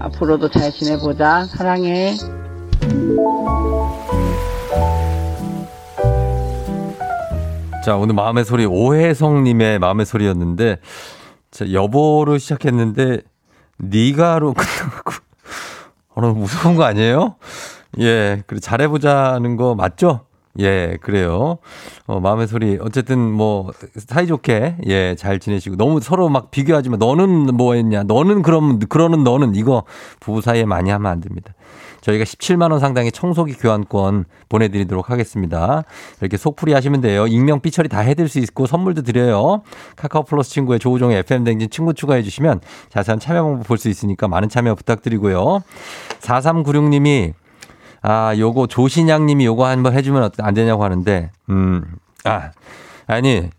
[0.00, 1.44] 앞으로도 잘 지내보자.
[1.46, 2.14] 사랑해.
[7.84, 10.78] 자, 오늘 마음의 소리 오혜성님의 마음의 소리였는데,
[11.50, 13.22] 자, 여보로 시작했는데,
[13.80, 15.12] 니가로 끝나고,
[16.14, 17.36] 어, 무서운 거 아니에요?
[18.00, 20.27] 예, 그래, 잘해보자는 거 맞죠?
[20.60, 21.58] 예, 그래요.
[22.06, 22.78] 어, 마음의 소리.
[22.80, 25.76] 어쨌든 뭐, 사이좋게, 예, 잘 지내시고.
[25.76, 26.96] 너무 서로 막 비교하지 마.
[26.96, 28.02] 너는 뭐 했냐.
[28.04, 29.84] 너는 그럼, 그러는 너는 이거
[30.20, 31.52] 부부 사이에 많이 하면 안 됩니다.
[32.00, 35.82] 저희가 17만원 상당의 청소기 교환권 보내드리도록 하겠습니다.
[36.20, 37.26] 이렇게 속풀이 하시면 돼요.
[37.26, 39.62] 익명 삐처리 다 해드릴 수 있고 선물도 드려요.
[39.96, 44.76] 카카오 플러스 친구의 조우종의 FM댕진 친구 추가해주시면 자세한 참여 방법 볼 수 있으니까 많은 참여
[44.76, 45.60] 부탁드리고요.
[46.20, 47.34] 4396님이
[48.02, 51.84] 아, 요거 조신양 님이 요거 한번 해주면 안 되냐고 하는데, 음,
[52.24, 52.50] 아,
[53.06, 53.50] 아니,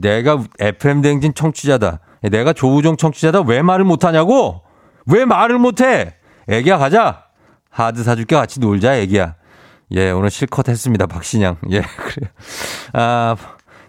[0.00, 2.00] 내가 FM댕진 청취자다.
[2.30, 3.42] 내가 조우종 청취자다.
[3.42, 4.62] 왜 말을 못하냐고?
[5.06, 6.16] 왜 말을 못해?
[6.48, 7.24] 애기야, 가자.
[7.70, 8.36] 하드 사줄게.
[8.36, 9.36] 같이 놀자, 애기야.
[9.92, 11.06] 예, 오늘 실컷 했습니다.
[11.06, 11.56] 박신양.
[11.70, 12.30] 예, 그래요.
[12.92, 13.36] 아,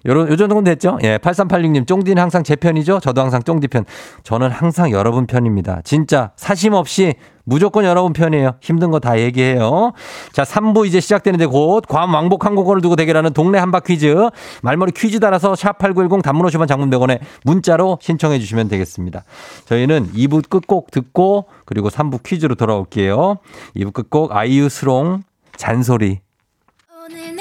[0.05, 0.97] 요런, 요 정도는 됐죠?
[1.03, 2.99] 예, 8386님, 쫑디는 항상 제 편이죠?
[3.01, 3.85] 저도 항상 쫑디 편.
[4.23, 5.81] 저는 항상 여러분 편입니다.
[5.83, 8.55] 진짜, 사심 없이 무조건 여러분 편이에요.
[8.61, 9.91] 힘든 거 다 얘기해요.
[10.31, 14.29] 자, 3부 이제 시작되는데 곧, 괌 왕복 항공권을 두고 대결하는 동네 한바 퀴즈.
[14.63, 19.23] 말머리 퀴즈 따라서 샵8910 단문 50원 장문 100원에 문자로 신청해 주시면 되겠습니다.
[19.65, 23.37] 저희는 2부 끝곡 듣고, 그리고 3부 퀴즈로 돌아올게요.
[23.75, 25.23] 2부 끝곡 아이유 스롱
[25.57, 26.21] 잔소리.
[27.05, 27.40] 오늘 내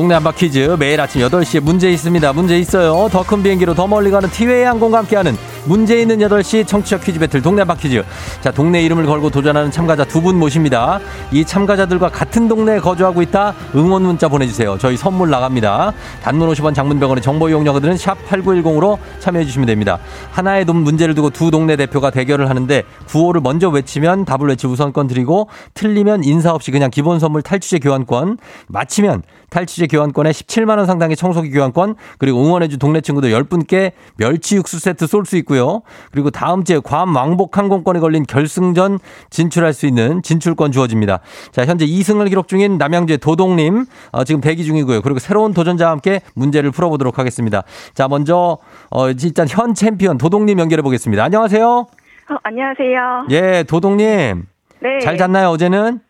[0.00, 2.32] 동네 한바 퀴즈 매일 아침 8시에 문제 있습니다.
[2.32, 3.10] 문제 있어요.
[3.12, 7.42] 더 큰 비행기로 더 멀리 가는 티웨이 항공과 함께하는 문제 있는 8시 청취자 퀴즈 배틀
[7.42, 8.02] 동네 한바 퀴즈.
[8.40, 11.00] 자, 동네 이름을 걸고 도전하는 참가자 두 분 모십니다.
[11.32, 13.54] 이 참가자들과 같은 동네에 거주하고 있다.
[13.74, 14.76] 응원 문자 보내주세요.
[14.78, 15.92] 저희 선물 나갑니다.
[16.22, 19.98] 단문 50원 장문병원의 정보 이용료들은 샵 8910으로 참여해 주시면 됩니다.
[20.30, 25.06] 하나의 돈 문제를 두고 두 동네 대표가 대결을 하는데 구호를 먼저 외치면 답을 외치 우선권
[25.06, 28.36] 드리고 틀리면 인사 없이 그냥 기본 선물 탈취제 교환권
[28.68, 34.78] 마치면 탈취제 교환권에 17만 원 상당의 청소기 교환권 그리고 응원해준 동네 친구들 10분께 멸치 육수
[34.78, 35.82] 세트 쏠 수 있고 요.
[36.12, 38.98] 그리고 다음 주에 괌 왕복 항공권에 걸린 결승전
[39.30, 41.20] 진출할 수 있는 진출권 주어집니다.
[41.52, 45.02] 자 현재 2승을 기록 중인 남양주의 도동님 어, 지금 대기 중이고요.
[45.02, 47.62] 그리고 새로운 도전자와 함께 문제를 풀어보도록 하겠습니다.
[47.94, 48.58] 자 먼저
[48.90, 51.22] 어, 일단 현 챔피언 도동님 연결해 보겠습니다.
[51.24, 51.66] 안녕하세요.
[51.68, 53.26] 어, 안녕하세요.
[53.30, 54.46] 예 도동님
[54.80, 54.98] 네.
[55.00, 56.00] 잘 잤나요 어제는?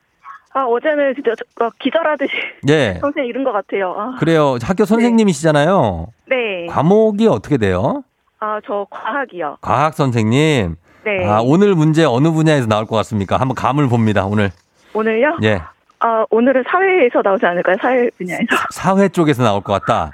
[0.53, 2.33] 아, 어제는 진짜 저- 어, 기절하듯이
[2.69, 2.99] 예.
[3.01, 3.95] 평생 잃은 것 같아요.
[3.97, 4.57] 아, 그래요.
[4.61, 6.09] 학교 선생님이시잖아요.
[6.29, 6.67] 네.
[6.69, 8.03] 과목이 어떻게 돼요?
[8.41, 9.59] 아, 저 과학이요.
[9.61, 10.77] 과학 선생님.
[11.05, 11.27] 네.
[11.27, 13.37] 아, 오늘 문제 어느 분야에서 나올 것 같습니까?
[13.39, 14.51] 한번 감을 봅니다, 오늘.
[14.95, 15.37] 오늘요?
[15.43, 15.61] 예.
[16.01, 17.77] 아, 오늘은 사회에서 나오지 않을까요?
[17.81, 18.47] 사회 분야에서.
[18.71, 20.13] 사회 쪽에서 나올 것 같다.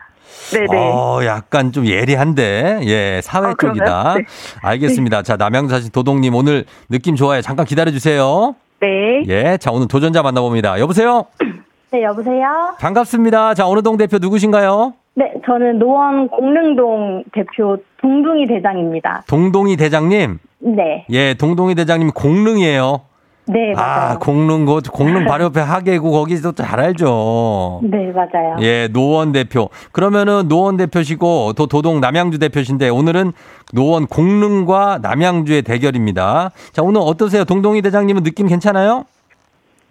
[0.53, 0.67] 네네.
[0.77, 2.81] 어, 약간 좀 예리한데.
[2.83, 3.55] 예, 사회 아?
[3.59, 4.15] 쪽이다.
[4.19, 4.25] 네.
[4.63, 5.23] 알겠습니다.
[5.23, 7.43] 자, 남양사시 도동님 오늘 느낌 좋아요.
[7.43, 8.57] 잠깐 기다려 주세요.
[8.81, 9.23] 네.
[9.29, 9.57] 예.
[9.57, 10.81] 자, 오늘 도전자 만나봅니다.
[10.81, 11.27] 여보세요?
[11.93, 12.75] 네, 여보세요?
[12.81, 13.55] 반갑습니다.
[13.55, 14.95] 자, 어느 동 대표 누구신가요?
[15.19, 19.25] 네, 저는 노원 공릉동 대표 동둥이 대장입니다.
[19.27, 20.39] 동동이 대장님.
[20.59, 23.01] 네, 예, 동동이 대장님 공릉이에요.
[23.49, 24.11] 네, 맞아요.
[24.11, 27.81] 아, 공릉, 그, 공릉 바로 옆에 하계구, 거기서 잘 알죠.
[27.85, 28.57] 네, 맞아요.
[28.61, 29.71] 예, 노원 대표.
[29.93, 33.33] 그러면은 노원 대표시고, 또 도동 남양주 대표신데, 오늘은
[33.73, 36.51] 노원 공릉과 남양주의 대결입니다.
[36.73, 37.45] 자, 오늘 어떠세요?
[37.45, 39.05] 동동이 대장님은 느낌 괜찮아요?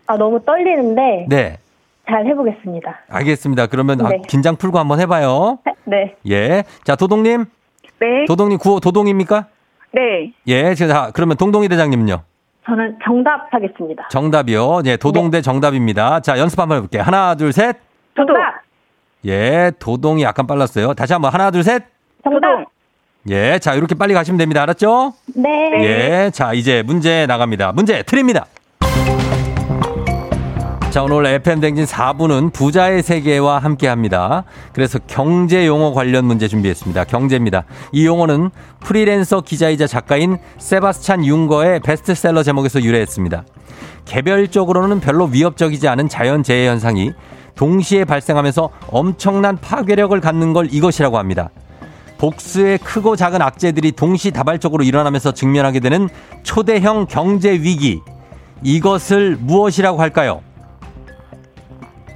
[0.07, 1.57] 아, 너무 떨리는데 네.
[2.07, 3.01] 잘 해보겠습니다.
[3.09, 3.67] 알겠습니다.
[3.67, 4.21] 그러면 아, 네.
[4.27, 5.59] 긴장 풀고 한번 해봐요.
[5.85, 6.63] 네, 예.
[6.83, 7.45] 자, 도동님.
[7.99, 8.25] 네.
[8.27, 9.45] 도동님 구호 도동입니까?
[9.93, 10.33] 네.
[10.47, 10.75] 예.
[10.75, 12.21] 자, 그러면 동동이 대장님은요?
[12.65, 14.07] 저는 정답 하겠습니다.
[14.09, 14.81] 정답이요.
[14.85, 16.19] 예, 도동대 정답입니다.
[16.21, 17.03] 자, 연습 한번 해볼게요.
[17.03, 17.77] 하나, 둘, 셋.
[18.15, 18.33] 정답!
[19.25, 20.93] 예, 도동이 약간 빨랐어요.
[20.95, 21.83] 다시 한번 하나, 둘, 셋.
[22.23, 22.65] 정답!
[23.29, 24.63] 예, 자, 이렇게 빨리 가시면 됩니다.
[24.63, 25.13] 알았죠?
[25.35, 25.71] 네.
[25.83, 27.71] 예, 자, 이제 문제 나갑니다.
[27.71, 28.45] 문제 드립니다.
[30.95, 34.45] 자, 오늘 FM 댕진 4부는 부자의 세계와 함께 합니다.
[34.71, 37.03] 그래서 경제 용어 관련 문제 준비했습니다.
[37.03, 37.65] 경제입니다.
[37.91, 43.43] 이 용어는 프리랜서 기자이자 작가인 세바스찬 융거의 베스트셀러 제목에서 유래했습니다.
[44.05, 47.11] 개별적으로는 별로 위협적이지 않은 자연재해 현상이
[47.55, 51.49] 동시에 발생하면서 엄청난 파괴력을 갖는 걸 이것이라고 합니다.
[52.19, 56.07] 복수의 크고 작은 악재들이 동시다발적으로 일어나면서 직면하게 되는
[56.43, 57.99] 초대형 경제 위기.
[58.63, 60.44] 이것을 무엇이라고 할까요?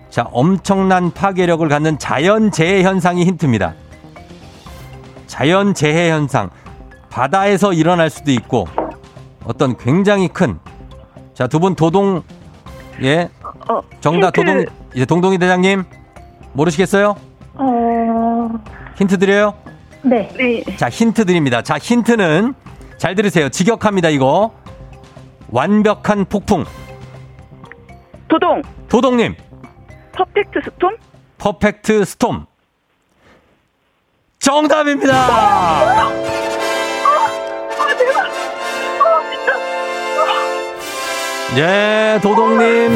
[0.09, 3.73] 자, 엄청난 파괴력을 갖는 자연재해 현상이 힌트입니다.
[5.27, 6.49] 자연재해 현상.
[7.09, 8.67] 바다에서 일어날 수도 있고,
[9.45, 10.59] 어떤 굉장히 큰,
[11.33, 12.23] 자, 두 분 도동,
[13.01, 13.29] 예.
[13.69, 14.51] 어, 정답 힌트.
[14.51, 15.83] 도동, 이제 동동이 대장님,
[16.53, 17.15] 모르시겠어요?
[17.55, 18.49] 어,
[18.97, 19.53] 힌트 드려요?
[20.01, 20.29] 네.
[20.35, 20.63] 네.
[20.77, 21.61] 자, 힌트 드립니다.
[21.61, 22.53] 자, 힌트는,
[22.97, 23.49] 잘 들으세요.
[23.49, 24.51] 직역합니다, 이거.
[25.49, 26.65] 완벽한 폭풍.
[28.27, 28.61] 도동.
[28.87, 29.35] 도동님,
[30.23, 30.97] Perfect storm?
[31.37, 32.45] Perfect storm.
[34.39, 36.09] 정답입니다!
[41.57, 42.89] 예, 도동님.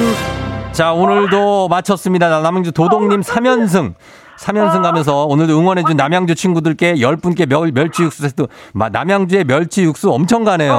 [0.71, 2.41] 자, 오늘도 마쳤습니다.
[2.41, 3.93] 남양주 도동님 3연승.
[4.37, 8.47] 3연승 가면서 오늘도 응원해준 남양주 친구들께 10분께 멸, 멸치 육수 세트.
[8.73, 10.73] 마- 남양주의 멸치 육수 엄청 가네요.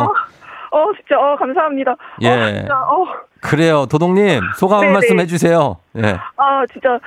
[0.70, 1.94] 어, 진짜, 어, 감사합니다.
[2.22, 2.28] 예.
[2.28, 3.04] 어, 진짜, 어,
[3.44, 3.86] 그래요.
[3.86, 4.92] 도동님, 소감 한 네네.
[4.94, 5.76] 말씀 해주세요.
[5.98, 6.16] 예.
[6.36, 6.98] 아, 진짜,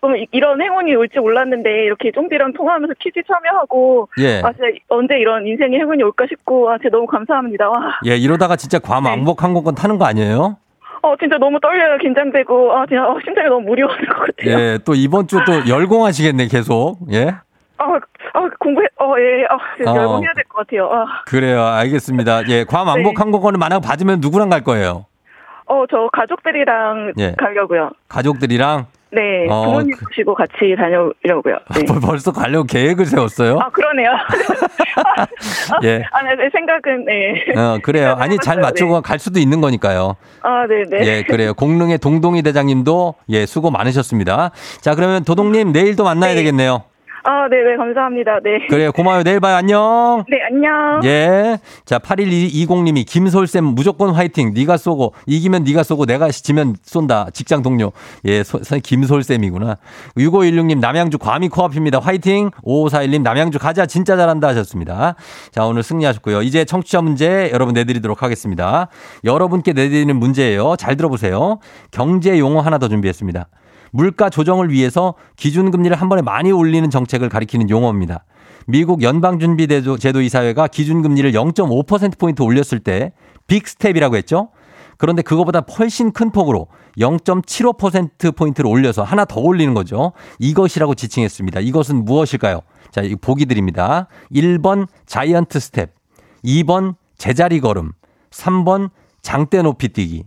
[0.00, 4.40] 너무 이- 이런 행운이 올줄 몰랐는데, 이렇게 쫑디랑 통화하면서 퀴즈 참여하고, 예.
[4.44, 7.68] 아, 진짜 언제 이런 인생의 행운이 올까 싶고, 아, 진짜 너무 감사합니다.
[7.68, 7.98] 와.
[8.06, 9.10] 예, 이러다가 진짜 괌 네.
[9.10, 10.56] 왕복 항공권 타는 거 아니에요?
[11.04, 11.98] 어, 진짜 너무 떨려요.
[11.98, 14.58] 긴장되고, 아, 진짜, 어, 심장이 너무 무리하는 것 같아요.
[14.58, 16.98] 예, 또 이번 주 또 열공하시겠네, 계속.
[17.12, 17.28] 예?
[17.78, 17.84] 아,
[18.34, 19.54] 아, 공부해, 어, 예, 아,
[19.90, 19.96] 어.
[19.96, 20.90] 열공해야 될 것 같아요.
[20.92, 21.64] 아, 그래요.
[21.64, 22.48] 알겠습니다.
[22.48, 23.18] 예, 괌 왕복 네.
[23.18, 25.06] 항공권을 만약 받으면 누구랑 갈 거예요?
[25.66, 27.34] 어, 저 가족들이랑 예.
[27.38, 27.90] 가려고요.
[28.08, 28.86] 가족들이랑?
[29.14, 31.58] 네, 어, 부모님 그- 모시고 같이 다녀오려고요.
[31.74, 31.84] 네.
[31.86, 33.58] 벌- 벌써 가려고 계획을 세웠어요?
[33.60, 34.10] 아, 그러네요.
[35.84, 36.02] 예.
[36.12, 37.44] 아, 네, 네, 생각은, 네.
[37.56, 38.16] 어, 그래요.
[38.18, 40.16] 아니, 잘 맞추고 갈 수도 있는 거니까요.
[40.42, 41.06] 아, 네, 네.
[41.06, 41.52] 예, 그래요.
[41.54, 44.50] 공릉의 동동이 대장님도 예, 수고 많으셨습니다.
[44.80, 46.36] 자, 그러면 도동님 내일도 만나야 네.
[46.36, 46.84] 되겠네요.
[47.24, 48.40] 아, 네, 네, 감사합니다.
[48.42, 48.66] 네.
[48.68, 48.90] 그래요.
[48.90, 49.22] 고마워요.
[49.22, 49.54] 내일 봐요.
[49.56, 50.24] 안녕.
[50.28, 51.00] 네, 안녕.
[51.04, 51.58] 예.
[51.84, 54.52] 자, 8120님이 김솔쌤 무조건 화이팅.
[54.54, 57.28] 네가 쏘고 이기면 네가 쏘고 내가 지면 쏜다.
[57.32, 57.92] 직장 동료.
[58.24, 59.76] 예, 소, 김솔쌤이구나.
[60.16, 62.00] 6516님 남양주 과미 코앞입니다.
[62.00, 62.50] 화이팅.
[62.64, 65.14] 5541님 남양주 가자 진짜 잘한다 하셨습니다.
[65.52, 66.42] 자, 오늘 승리하셨고요.
[66.42, 68.88] 이제 청취자 문제 여러분 내드리도록 하겠습니다.
[69.24, 70.74] 여러분께 내드리는 문제예요.
[70.76, 71.58] 잘 들어보세요.
[71.92, 73.46] 경제 용어 하나 더 준비했습니다.
[73.92, 78.24] 물가 조정을 위해서 기준금리를 한 번에 많이 올리는 정책을 가리키는 용어입니다.
[78.66, 83.12] 미국 연방준비제도 이사회가 기준금리를 0.5%포인트 올렸을 때
[83.46, 84.48] big step이라고 했죠.
[84.98, 86.68] 그런데 그거보다 훨씬 큰 폭으로
[86.98, 90.12] 0.75%포인트를 올려서 하나 더 올리는 거죠.
[90.38, 91.60] 이것이라고 지칭했습니다.
[91.60, 92.60] 이것은 무엇일까요?
[92.90, 94.06] 자, 이 보기 드립니다.
[94.32, 95.92] 1번 giant step,
[96.44, 97.92] 2번 제자리 걸음,
[98.30, 98.90] 3번
[99.22, 100.24] 장대 높이 뛰기.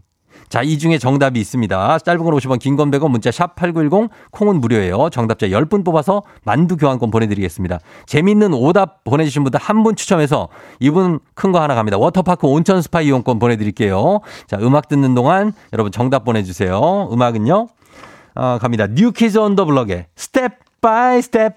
[0.50, 2.00] 자, 이 중에 정답이 있습니다.
[2.00, 5.10] 짧은 건 50원, 긴 건 100원, 문자 샵 8910, 콩은 무료예요.
[5.10, 7.80] 정답자 10분 뽑아서 만두 교환권 보내드리겠습니다.
[8.06, 10.48] 재밌는 오답 보내주신 분들 한 분 추첨해서
[10.80, 11.98] 이분 큰 거 하나 갑니다.
[11.98, 14.20] 워터파크 온천 스파 이용권 보내드릴게요.
[14.48, 17.10] 자, 음악 듣는 동안 여러분 정답 보내주세요.
[17.12, 17.68] 음악은요?
[18.36, 18.88] 어, 갑니다.
[18.88, 21.54] New Kids on the Block의 Step by Step.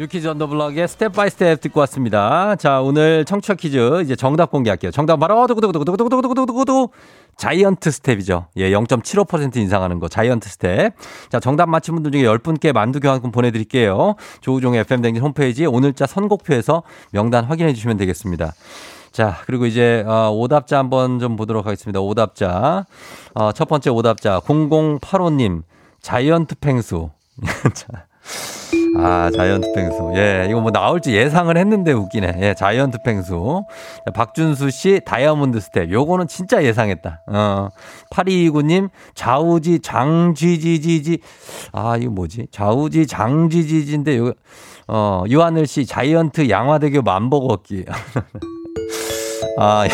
[0.00, 2.56] 뉴키즈 언더블럭의 스텝 바이 스텝 듣고 왔습니다.
[2.56, 4.92] 자, 오늘 청취자 퀴즈 이제 정답 공개할게요.
[4.92, 6.88] 정답 바로 두구두구두구두구두구두구두구
[7.36, 8.46] giant step이죠.
[8.56, 10.94] 예, 0.75% 인상하는 거 giant step.
[11.28, 14.14] 자, 정답 맞힌 분들 중에 10분께 만두 교환권 보내드릴게요.
[14.40, 18.54] 조우종 FM 대행진 홈페이지 오늘자 선곡표에서 명단 확인해 주시면 되겠습니다.
[19.12, 22.00] 자, 그리고 이제 어, 오답자 한번 좀 보도록 하겠습니다.
[22.00, 22.86] 오답자.
[23.34, 25.62] 어, 첫 번째 오답자 0085님
[26.00, 27.10] giant 펭수.
[27.74, 28.09] 자.
[28.96, 30.12] 아, giant 펭수.
[30.16, 32.38] 예, 이거 뭐 나올지 예상을 했는데 웃기네.
[32.40, 33.64] 예, giant 펭수.
[34.04, 35.90] 자, 박준수 씨, 다이아몬드 스텝.
[35.90, 37.22] 요거는 진짜 예상했다.
[37.28, 37.68] 어,
[38.10, 41.18] 8229님, 좌우지 장쥐지지지.
[41.72, 42.48] 아, 이거 뭐지?
[42.50, 44.32] 좌우지 장쥐지지인데, 요,
[44.88, 47.84] 어, 유하늘 씨, giant 양화대교 만보 걷기.
[49.58, 49.84] 아,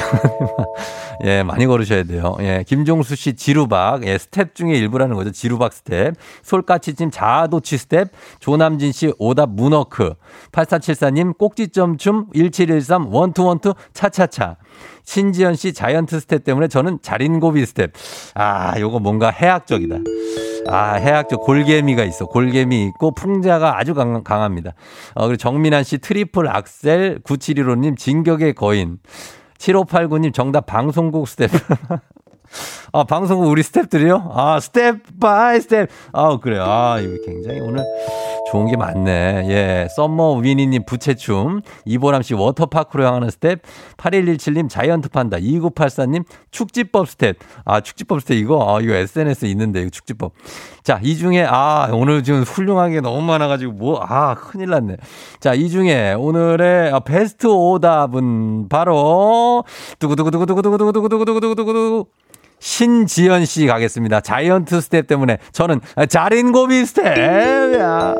[1.25, 2.37] 예, 많이 걸으셔야 돼요.
[2.41, 5.31] 예, 김종수 씨 지루박, 예, 스텝 중에 일부라는 거죠.
[5.31, 6.15] 지루박 스텝.
[6.43, 8.09] 솔까치찜 자아도치 스텝.
[8.41, 10.15] 조남진 씨 오답 문워크.
[10.53, 14.57] 8474님 꼭지점춤 1713 one two one two 차차차.
[15.05, 17.93] 신지연 씨 giant step 때문에 저는 자린고비 스텝.
[18.35, 19.97] 아, 요거 뭔가 해학적이다.
[20.69, 22.27] 아, 해학적 골계미가 있어.
[22.27, 24.73] 골계미 있고 풍자가 아주 강, 강합니다.
[25.15, 28.99] 어, 그리고 정민환 씨 트리플 악셀 9715님 진격의 거인.
[29.59, 31.51] 7589님 정답 방송국 스텝.
[32.93, 34.31] 아, 방송국 우리 스탭들이요?
[34.33, 35.89] 아, step by step.
[36.13, 36.63] 아, 그래요.
[36.65, 37.85] 아, 굉장히 오늘
[38.51, 39.47] 좋은 게 많네.
[39.49, 39.89] 예.
[39.97, 41.63] 썸머 위니님 부채춤.
[41.85, 43.61] 이보람 씨 워터파크로 향하는 스텝.
[43.97, 45.39] 8117님 자이언트 판다.
[45.39, 47.37] 2984님 축지법 스텝.
[47.65, 50.33] 아, 축지법 스텝 이거, 아, 이거 SNS 에 있는데, 이거 축지법.
[50.83, 54.97] 자, 이 중에, 아, 오늘 지금 훌륭한 게 너무 많아가지고, 뭐, 아, 큰일 났네.
[55.41, 59.65] 자, 이 중에 오늘의 아, 베스트 오답은 바로,
[59.99, 62.07] 두구두구두구두구두구두구두구두구두구두구.
[62.59, 64.21] 신지연 씨 가겠습니다.
[64.21, 68.15] 자이언트 스텝 때문에 저는 자린고비 스텝이야.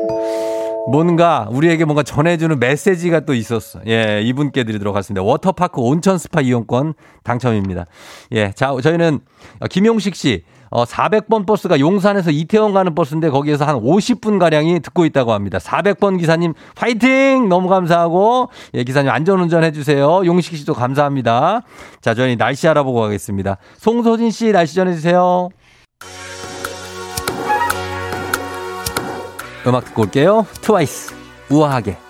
[0.89, 3.81] 뭔가 우리에게 뭔가 전해주는 메시지가 또 있었어.
[3.87, 5.21] 예, 이분께 드리도록 하겠습니다.
[5.21, 7.85] 워터파크 온천 스파 이용권 당첨입니다.
[8.31, 9.19] 예, 자, 저희는
[9.69, 10.43] 김용식 씨.
[10.69, 15.57] 어, 400번 버스가 용산에서 이태원 가는 버스인데 거기에서 한 50분 가량이 듣고 있다고 합니다.
[15.57, 17.49] 400번 기사님 파이팅!
[17.49, 20.25] 너무 감사하고 예, 기사님 안전운전 해주세요.
[20.25, 21.61] 용식 씨도 감사합니다.
[22.01, 23.57] 자, 저희 날씨 알아보고 가겠습니다.
[23.77, 25.49] 송소진 씨 날씨 전해주세요.
[29.67, 30.45] 음악 듣고 올게요.
[30.61, 31.13] 트와이스
[31.49, 32.06] 우아하게.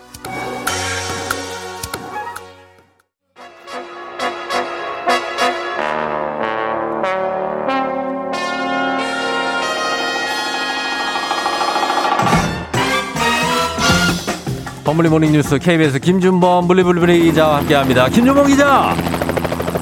[14.88, 18.08] 버블리 모닝 뉴스 KBS 김준범 블리블리 기자와 함께합니다.
[18.08, 18.96] 김준범 기자.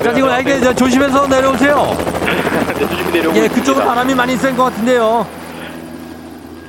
[0.03, 1.75] 자 지금 알게 저 조심해서 내려오세요.
[3.13, 3.47] 네, 예.
[3.47, 5.27] 그쪽은 바람이 많이 센 것 같은데요.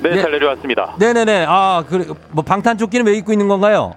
[0.03, 0.21] 네, 네.
[0.21, 0.97] 잘 내려왔습니다.
[0.99, 1.47] 네네네.
[1.49, 2.05] 아, 그래.
[2.31, 3.95] 뭐 방탄조끼는 왜 입고 있는 건가요?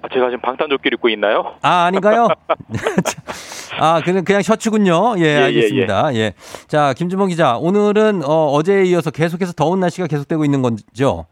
[0.00, 1.52] 아, 제가 지금 방탄조끼를 입고 있나요?
[1.60, 2.28] 아, 아닌가요?
[3.78, 5.16] 아, 그냥, 그냥 셔츠군요.
[5.18, 6.14] 예, 예, 알겠습니다.
[6.14, 6.32] 예,
[6.68, 7.58] 자, 김준범 기자.
[7.58, 11.26] 오늘은, 어, 어제에 이어서 계속해서 더운 날씨가 계속되고 있는 거죠?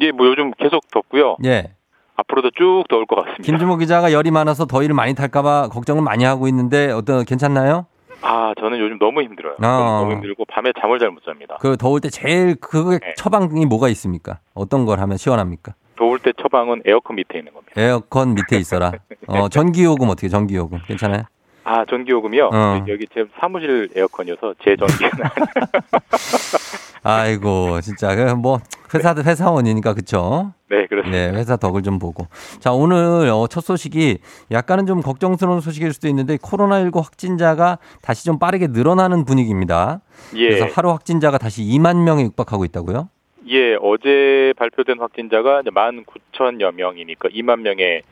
[0.00, 1.36] 예, 뭐 요즘 계속 덥고요.
[1.44, 1.74] 예.
[2.16, 3.42] 앞으로도 쭉 더울 것 같습니다.
[3.42, 7.86] 김준범 기자가 열이 많아서 더위를 많이 탈까봐 걱정을 많이 하고 있는데, 어떤, 괜찮나요?
[8.20, 9.56] 아, 저는 요즘 너무 힘들어요.
[9.60, 9.98] 아.
[10.02, 11.56] 너무 힘들고 밤에 잠을 잘 못 잡니다.
[11.60, 13.14] 그 더울 때 제일 그 네.
[13.16, 14.38] 처방이 뭐가 있습니까?
[14.54, 15.74] 어떤 걸 하면 시원합니까?
[15.96, 17.72] 더울 때 처방은 에어컨 밑에 있는 겁니다.
[17.76, 18.92] 에어컨 밑에 있어라.
[19.26, 20.78] 어, 전기 요금 어떻게 전기 요금?
[20.86, 21.24] 괜찮아요?
[21.64, 22.50] 아, 전기요금이요?
[22.52, 22.84] 어.
[22.88, 25.10] 여기 제 사무실 에어컨이어서 제 전기는
[27.04, 28.14] 아이고, 진짜.
[28.14, 28.60] 그뭐
[28.94, 30.52] 회사, 회사원이니까, 그쵸?
[30.70, 31.32] 네, 그렇습니다.
[31.32, 32.26] 네, 회사 덕을 좀 보고.
[32.60, 34.18] 자, 오늘 어, 첫 소식이
[34.50, 40.00] 약간은 좀 걱정스러운 소식일 수도 있는데 코로나19 확진자가 다시 좀 빠르게 늘어나는 분위기입니다.
[40.36, 40.48] 예.
[40.48, 43.08] 그래서 하루 확진자가 다시 2만 명에 육박하고 있다고요?
[43.48, 48.02] 예, 어제 발표된 확진자가 이제 19,000여 명이니까 2만 명에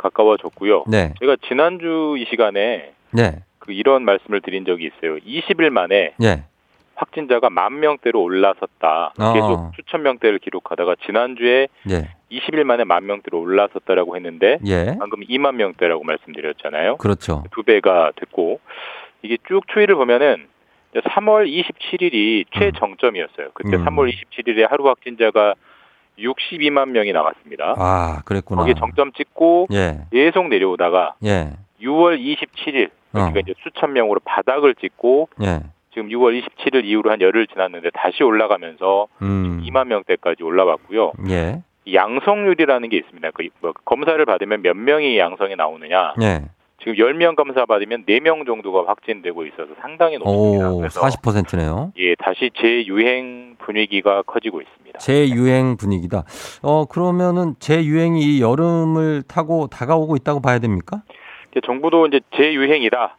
[0.00, 0.84] 가까워졌고요.
[0.88, 1.14] 네.
[1.20, 3.42] 제가 지난주 이 시간에 네.
[3.58, 5.16] 그 이런 말씀을 드린 적이 있어요.
[5.18, 6.44] 20일 만에 예.
[6.94, 9.14] 확진자가 만 명대로 올라섰다.
[9.18, 9.32] 어.
[9.32, 12.08] 계속 수천 명대를 기록하다가 지난주에 예.
[12.30, 14.96] 20일 만에 만 명대로 올라섰다라고 했는데 예.
[14.98, 16.96] 방금 2만 명대라고 말씀드렸잖아요.
[16.96, 17.44] 그렇죠.
[17.52, 18.60] 두 배가 됐고
[19.22, 20.46] 이게 쭉 추이를 보면은
[20.90, 23.50] 이제 3월 27일이 최정점이었어요.
[23.54, 23.84] 그때 음.
[23.84, 25.54] 3월 27일에 하루 확진자가
[26.20, 27.74] 62만 명이 나왔습니다.
[27.78, 28.62] 아, 그랬구나.
[28.62, 30.02] 거기 정점 찍고 예.
[30.12, 31.52] 계속 내려오다가 예.
[31.82, 32.90] 6월 27일 어.
[33.12, 35.60] 그러니까 이제 수천 명으로 바닥을 찍고 예.
[35.92, 39.62] 지금 6월 27일 이후로 한 열흘 지났는데 다시 올라가면서 음.
[39.64, 41.12] 2만 명대까지 올라왔고요.
[41.28, 41.62] 예.
[41.84, 43.30] 이 양성률이라는 게 있습니다.
[43.32, 46.14] 그 뭐, 검사를 받으면 몇 명이 양성이 나오느냐.
[46.80, 46.92] 예.
[46.92, 50.70] 지금 10명 검사 받으면 4명 정도가 확진되고 있어서 상당히 높습니다.
[50.70, 51.92] 오, 그래서 40%네요.
[51.98, 54.98] 예, 다시 재유행 분위기가 커지고 있습니다.
[54.98, 56.24] 재유행 분위기다.
[56.62, 61.02] 어, 그러면은 재유행이 이 여름을 타고 다가오고 있다고 봐야 됩니까?
[61.50, 63.16] 이제 정부도 이제 재유행이다.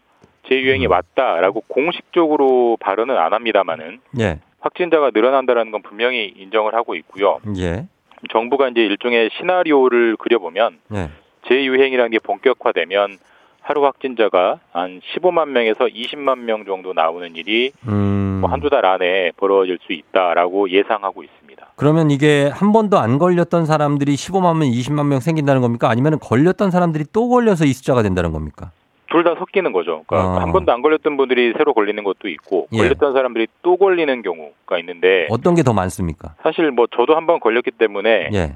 [0.50, 0.92] 재유행이 음.
[0.92, 4.40] 왔다라고 공식적으로 발언은 안 합니다만은 예.
[4.60, 7.40] 확진자가 늘어난다라는 건 분명히 인정을 하고 있고요.
[7.58, 7.88] 예.
[8.32, 11.10] 정부가 이제 일종의 시나리오를 그려보면 예.
[11.48, 13.18] 재유행이라는 게 본격화되면
[13.62, 18.40] 하루 확진자가 한 15만 명에서 20만 명 정도 나오는 일이 음.
[18.42, 21.68] 뭐 한두 달 안에 벌어질 수 있다라고 예상하고 있습니다.
[21.76, 25.90] 그러면 이게 한 번도 안 걸렸던 사람들이 15만 명, 20만 명 생긴다는 겁니까?
[25.90, 28.72] 아니면 걸렸던 사람들이 또 걸려서 이 숫자가 된다는 겁니까?
[29.12, 30.04] 둘 다 섞이는 거죠.
[30.08, 30.40] 그러니까 어.
[30.40, 32.78] 한 번도 안 걸렸던 분들이 새로 걸리는 것도 있고 예.
[32.78, 36.36] 걸렸던 사람들이 또 걸리는 경우가 있는데 어떤 게 더 많습니까?
[36.42, 38.56] 사실 뭐 저도 한 번 걸렸기 때문에 예.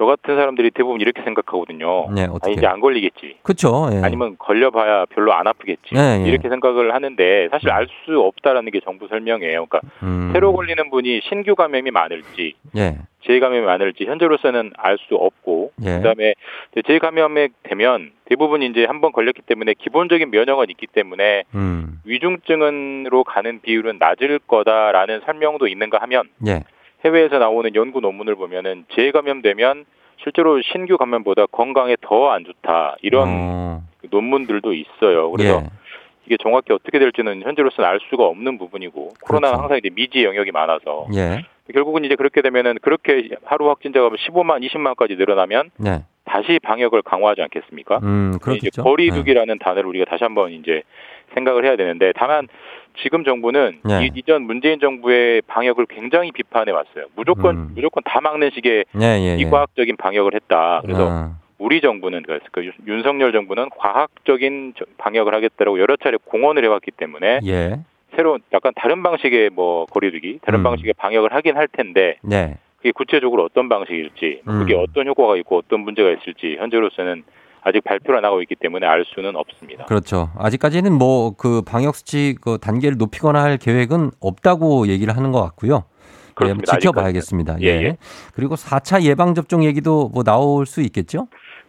[0.00, 2.10] 저 같은 사람들이 대부분 이렇게 생각하거든요.
[2.14, 2.52] 네, 아, 어떻게?
[2.52, 3.36] 이제 안 걸리겠지.
[3.42, 3.90] 그쵸.
[3.92, 4.00] 예.
[4.02, 5.94] 아니면 걸려봐야 별로 안 아프겠지.
[5.94, 6.26] 예, 예.
[6.26, 9.66] 이렇게 생각을 하는데 사실 알 수 없다라는 게 정부 설명이에요.
[9.66, 10.30] 그러니까 음.
[10.32, 12.96] 새로 걸리는 분이 신규 감염이 많을지 예.
[13.26, 15.96] 재감염이 많을지 현재로서는 알 수 없고 예.
[15.98, 16.32] 그다음에
[16.72, 22.00] 이제 재감염에 되면 대부분 이제 한 번 걸렸기 때문에 기본적인 면역은 있기 때문에 음.
[22.06, 26.62] 위중증으로 가는 비율은 낮을 거다라는 설명도 있는가 하면 예.
[27.04, 29.84] 해외에서 나오는 연구 논문을 보면은 재감염되면
[30.22, 33.82] 실제로 신규 감염보다 건강에 더 안 좋다 이런 어.
[34.10, 35.30] 논문들도 있어요.
[35.30, 35.70] 그래서 예.
[36.26, 39.62] 이게 정확히 어떻게 될지는 현재로서는 알 수가 없는 부분이고 코로나는 그렇죠.
[39.62, 41.42] 항상 이제 미지 영역이 많아서 예.
[41.72, 46.04] 결국은 이제 그렇게 되면은 그렇게 하루 확진자가 15만, 20만까지 늘어나면 네.
[46.24, 47.98] 다시 방역을 강화하지 않겠습니까?
[48.02, 48.82] 음, 이제 그렇겠죠.
[48.82, 50.82] 거리두기라는 단어를 우리가 다시 한번 이제
[51.34, 52.48] 생각을 해야 되는데 다만
[52.98, 54.06] 지금 정부는 네.
[54.06, 57.06] 이, 이전 문재인 정부의 방역을 굉장히 비판해 왔어요.
[57.16, 57.70] 무조건 음.
[57.74, 59.36] 무조건 다 막는 식의 예, 예, 예.
[59.36, 60.80] 비과학적인 방역을 했다.
[60.82, 66.16] 그래서 아, 우리 정부는 그래서 그 윤- 윤석열 정부는 과학적인 저- 방역을 하겠다라고 여러 차례
[66.24, 67.80] 공언을 해왔기 때문에 예.
[68.16, 70.64] 새로운 약간 다른 방식의 뭐 거리두기, 다른 음.
[70.64, 72.56] 방식의 방역을 하긴 할 텐데 네.
[72.78, 74.58] 그게 구체적으로 어떤 방식일지, 음.
[74.60, 77.22] 그게 어떤 효과가 있고 어떤 문제가 있을지 현재로서는
[77.62, 79.84] 아직 발표가 안 나고 있기 때문에 알 수는 없습니다.
[79.84, 80.30] 그렇죠.
[80.38, 85.84] 아직까지는 뭐 그 방역 수치 그 단계를 높이거나 할 계획은 없다고 얘기를 하는 것 같고요.
[85.84, 86.78] 예, 그렇습니다.
[86.78, 87.54] 지켜봐야겠습니다.
[87.54, 87.80] 아직까지는.
[87.80, 87.82] 예.
[87.82, 87.96] 예, 예.
[88.34, 91.28] 그리고 4차 예방 접종 얘기도 뭐 나올 수 있겠죠?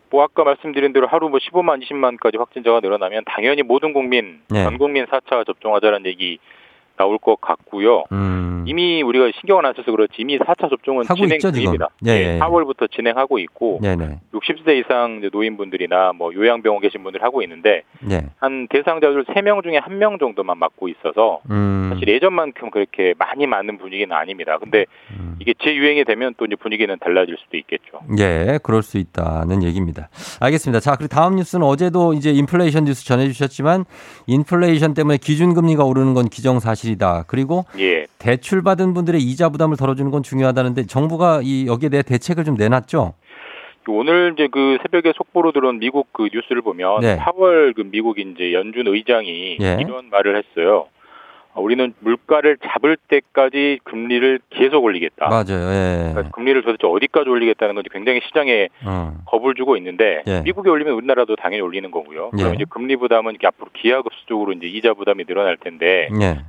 [0.10, 4.64] 뭐 아까 말씀드린 대로 하루 뭐 15만, 20만까지 확진자가 늘어나면 당연히 모든 국민, 네.
[4.64, 6.40] 전 국민 4차 접종하자는 얘기
[7.02, 8.04] 나올 것 같고요.
[8.12, 8.64] 음.
[8.68, 11.52] 이미 우리가 신경을 안 써서 그렇지 이미 4차 접종은 진행 있죠.
[11.52, 11.90] 중입니다.
[12.06, 12.40] 예, 예.
[12.40, 14.20] 4월부터 진행하고 있고 네네.
[14.34, 18.22] 60세 이상 노인분들이나 뭐 요양병원 계신 분들 하고 있는데 네.
[18.38, 21.90] 한 대상자들 3명 중에 1명 정도만 맞고 있어서 음.
[21.92, 24.60] 사실 예전만큼 그렇게 많이 맞는 분위기는 아닙니다.
[24.60, 25.38] 근데 음.
[25.40, 28.00] 이게 재유행이 되면 또 이제 분위기는 달라질 수도 있겠죠.
[28.20, 30.10] 예, 그럴 수 있다는 얘기입니다.
[30.40, 30.80] 알겠습니다.
[30.80, 33.86] 자, 그리고 다음 뉴스는 어제도 이제 인플레이션 뉴스 전해 주셨지만
[34.28, 37.26] 인플레이션 때문에 기준금리가 오르는 건 기정사실 이다.
[37.28, 38.06] 그리고 예.
[38.20, 43.14] 대출 받은 분들의 이자 부담을 덜어주는 건 중요하다는데 정부가 이 여기에 대해 대책을 좀 내놨죠.
[43.88, 47.18] 오늘 이제 그 새벽에 속보로 들어온 미국 그 뉴스를 보면 네.
[47.18, 49.78] 4월 그 미국 이제 연준 의장이 예.
[49.82, 50.88] 이런 말을 했어요.
[51.54, 55.28] 어, 우리는 물가를 잡을 때까지 금리를 계속 올리겠다.
[55.28, 55.70] 맞아요.
[55.70, 56.12] 예.
[56.14, 59.14] 그러니까 금리를 도대체 어디까지 올리겠다는 건지 굉장히 시장에 어.
[59.26, 60.42] 겁을 주고 있는데 예.
[60.42, 62.30] 미국이 올리면 우리나라도 당연히 올리는 거고요.
[62.32, 62.56] 그럼 예.
[62.56, 66.40] 이제 금리 부담은 앞으로 기하급수적으로 이제 이자 부담이 늘어날 텐데 예.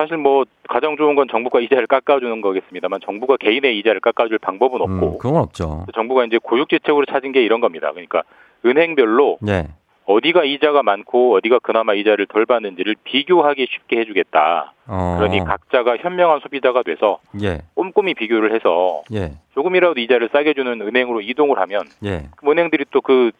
[0.00, 5.12] 사실 뭐 가장 좋은 건 정부가 이자를 깎아주는 거겠습니다만 정부가 개인의 이자를 깎아줄 방법은 없고
[5.12, 5.84] 음, 그건 없죠.
[5.94, 7.90] 정부가 이제 고육지책으로 찾은 게 이런 겁니다.
[7.92, 8.22] 그러니까
[8.64, 9.68] 은행별로 예.
[10.06, 14.72] 어디가 이자가 많고 어디가 그나마 이자를 덜 받는지를 비교하기 쉽게 해주겠다.
[14.86, 15.16] 어.
[15.18, 17.58] 그러니 각자가 현명한 소비자가 돼서 예.
[17.74, 19.32] 꼼꼼히 비교를 해서 예.
[19.52, 22.22] 조금이라도 이자를 싸게 주는 은행으로 이동을 하면 예.
[22.36, 23.32] 그 은행들이 또 그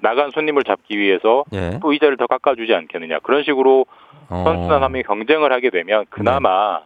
[0.00, 1.78] 나간 손님을 잡기 위해서 예.
[1.80, 3.20] 또 이자를 더 깎아주지 않겠느냐.
[3.20, 4.11] 그런 식으로 어.
[4.44, 6.84] 선순환하며 경쟁을 하게 되면 그나마 네.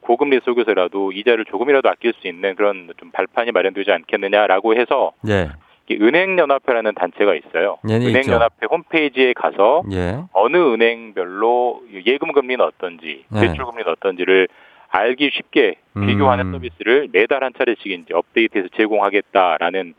[0.00, 5.50] 고금리 속에서라도 이자를 조금이라도 아낄 수 있는 그런 좀 발판이 마련되지 않겠느냐라고 해서 예.
[5.88, 7.78] 이 은행연합회라는 단체가 있어요.
[7.88, 10.18] 예, 예, 은행연합회 홈페이지에 가서 예.
[10.32, 13.40] 어느 은행별로 예금 금리는 어떤지, 네.
[13.40, 14.48] 대출 금리는 어떤지를
[14.88, 16.52] 알기 쉽게 비교하는 음.
[16.52, 19.94] 서비스를 매달 한 차례씩 이제 업데이트해서 제공하겠다라는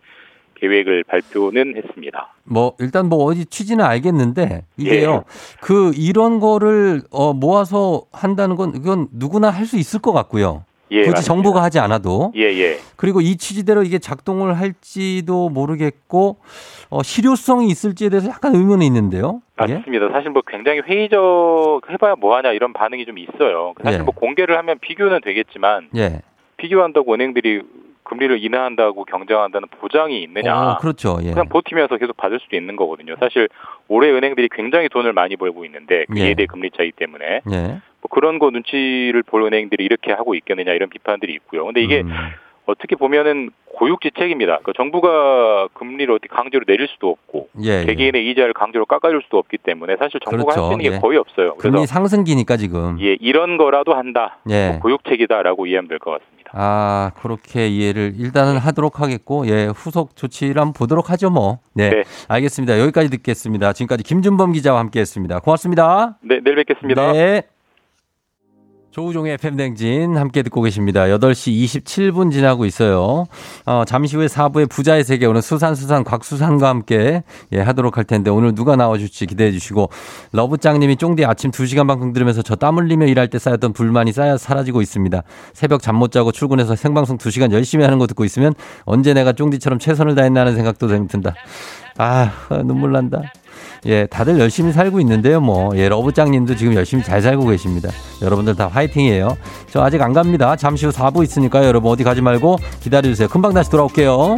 [0.56, 2.34] 계획을 발표는 했습니다.
[2.44, 5.12] 뭐 일단 뭐 어디 취지는 알겠는데 이게요.
[5.12, 5.22] 예.
[5.62, 10.64] 그 이런 거를 어 모아서 한다는 건 이건 누구나 할 수 있을 것 같고요.
[10.92, 11.22] 예, 굳이 맞습니다.
[11.34, 12.78] 정부가 하지 않아도 예, 예.
[12.96, 16.38] 그리고 이 취지대로 이게 작동을 할지도 모르겠고
[16.92, 19.42] 어, 실효성이 있을지에 대해서 약간 의문이 있는데요.
[19.68, 19.74] 예?
[19.74, 20.10] 맞습니다.
[20.12, 23.74] 사실 뭐 굉장히 회의적 해봐야 뭐하냐 이런 반응이 좀 있어요.
[23.84, 24.04] 사실 예.
[24.04, 26.22] 뭐 공개를 하면 비교는 되겠지만 예.
[26.58, 27.64] 비교한다고 은행들이
[28.06, 30.56] 금리를 인하한다고 경쟁한다는 보장이 있느냐?
[30.74, 31.18] 어, 그렇죠.
[31.24, 31.32] 예.
[31.32, 33.16] 그냥 버티면서 계속 받을 수도 있는 거거든요.
[33.20, 33.50] 사실
[33.90, 36.30] 올해 은행들이 굉장히 돈을 많이 벌고 있는데 그 예.
[36.30, 37.62] 예대 금리 차이 때문에 예.
[38.02, 41.66] 뭐 그런 거 눈치를 볼 은행들이 이렇게 하고 있겠느냐 이런 비판들이 있고요.
[41.66, 42.12] 근데 이게 음.
[42.68, 44.60] 어떻게 보면은 고육지책입니다.
[44.64, 47.86] 그 정부가 금리를 어떻게 강제로 내릴 수도 없고 예, 예.
[47.86, 50.68] 개개인의 이자를 강제로 깎아줄 수도 없기 때문에 사실 정부가 할 그렇죠.
[50.68, 51.00] 수 있는 게 예.
[51.00, 51.56] 거의 없어요.
[51.58, 52.98] 그래서 금리 상승기니까 지금.
[53.02, 54.38] 예 이런 거라도 한다.
[54.50, 54.70] 예.
[54.72, 56.35] 뭐 고육책이다라고 이해하면 될 것 같습니다.
[56.58, 61.60] 아, 그렇게 이해를 일단은 하도록 하겠고, 예, 후속 조치를 한번 보도록 하죠, 뭐.
[61.74, 61.90] 네.
[61.90, 62.04] 네.
[62.30, 62.80] 알겠습니다.
[62.80, 63.74] 여기까지 듣겠습니다.
[63.74, 65.40] 지금까지 김준범 기자와 함께 했습니다.
[65.40, 66.18] 고맙습니다.
[66.22, 67.12] 네 내일 뵙겠습니다.
[67.12, 67.55] 네.
[68.96, 71.02] 조우종의 FM댕진 함께 듣고 계십니다.
[71.08, 73.26] 8시 27분 지나고 있어요.
[73.66, 78.56] 어, 잠시 후에 4부의 부자의 세계 오늘 수산수산 곽수산과 함께 예, 하도록 할 텐데 오늘
[78.56, 79.90] 누가 나와줄지 기대해 주시고
[80.32, 84.82] 러브짱님이 쫑디 아침 2시간 방송 들으면서 저 땀 흘리며 일할 때 쌓였던 불만이 쌓여 사라지고
[84.82, 85.24] 있습니다.
[85.52, 88.54] 새벽 잠 못 자고 출근해서 생방송 2시간 열심히 하는 거 듣고 있으면
[88.86, 91.34] 언제 내가 쫑디처럼 최선을 다했나 하는 생각도 든다.
[91.98, 92.32] 아,
[92.64, 93.22] 눈물 난다.
[93.86, 95.76] 예, 다들 열심히 살고 있는데요, 뭐.
[95.78, 97.90] 예, 러브짱님도 지금 열심히 잘 살고 계십니다.
[98.22, 99.38] 여러분들 다 화이팅이에요.
[99.70, 100.56] 저 아직 안 갑니다.
[100.56, 103.28] 잠시 후 4부 있으니까요, 여러분 어디 가지 말고 기다려주세요.
[103.28, 104.38] 금방 다시 돌아올게요.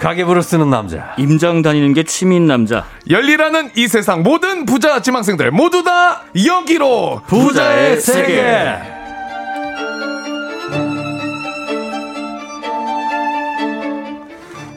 [0.00, 1.14] 가계부를 쓰는 남자.
[1.18, 2.86] 임장 다니는 게 취미인 남자.
[3.08, 8.99] 열리라는 이 세상 모든 부자 지망생들 모두 다 여기로 부자의 세계.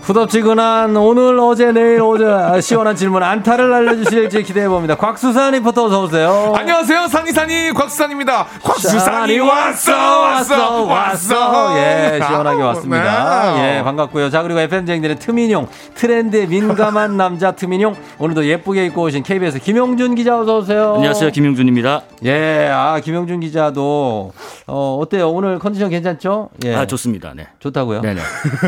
[0.04, 4.96] 후덥지근한 오늘 어제 내일 어제 시원한 질문 안타를 알려주실지 기대해 봅니다.
[4.96, 6.54] 곽수산 리포터 어서 오세요.
[6.58, 13.54] 안녕하세요 산이산이 곽수산입니다 곽수산이 산이 왔어 왔어 왔어 예, 시원하게 왔습니다.
[13.56, 13.78] 네.
[13.78, 14.30] 예, 반갑고요.
[14.30, 20.38] 자, 그리고 FM쟁들의 트민용, 트렌드에 민감한 남자 트민용, 오늘도 예쁘게 입고 오신 KBS 김용준 기자
[20.38, 20.96] 어서 오세요.
[20.96, 21.32] 안녕하세요.
[21.32, 22.02] 김용준입니다.
[22.26, 24.34] 예, 아, 김용준 기자도,
[24.68, 25.30] 어, 어때요?
[25.30, 26.50] 오늘 컨디션 괜찮죠?
[26.66, 26.76] 예.
[26.76, 27.32] 아, 좋습니다.
[27.36, 27.48] 네.
[27.60, 28.02] 좋다고요?
[28.02, 28.22] 네네.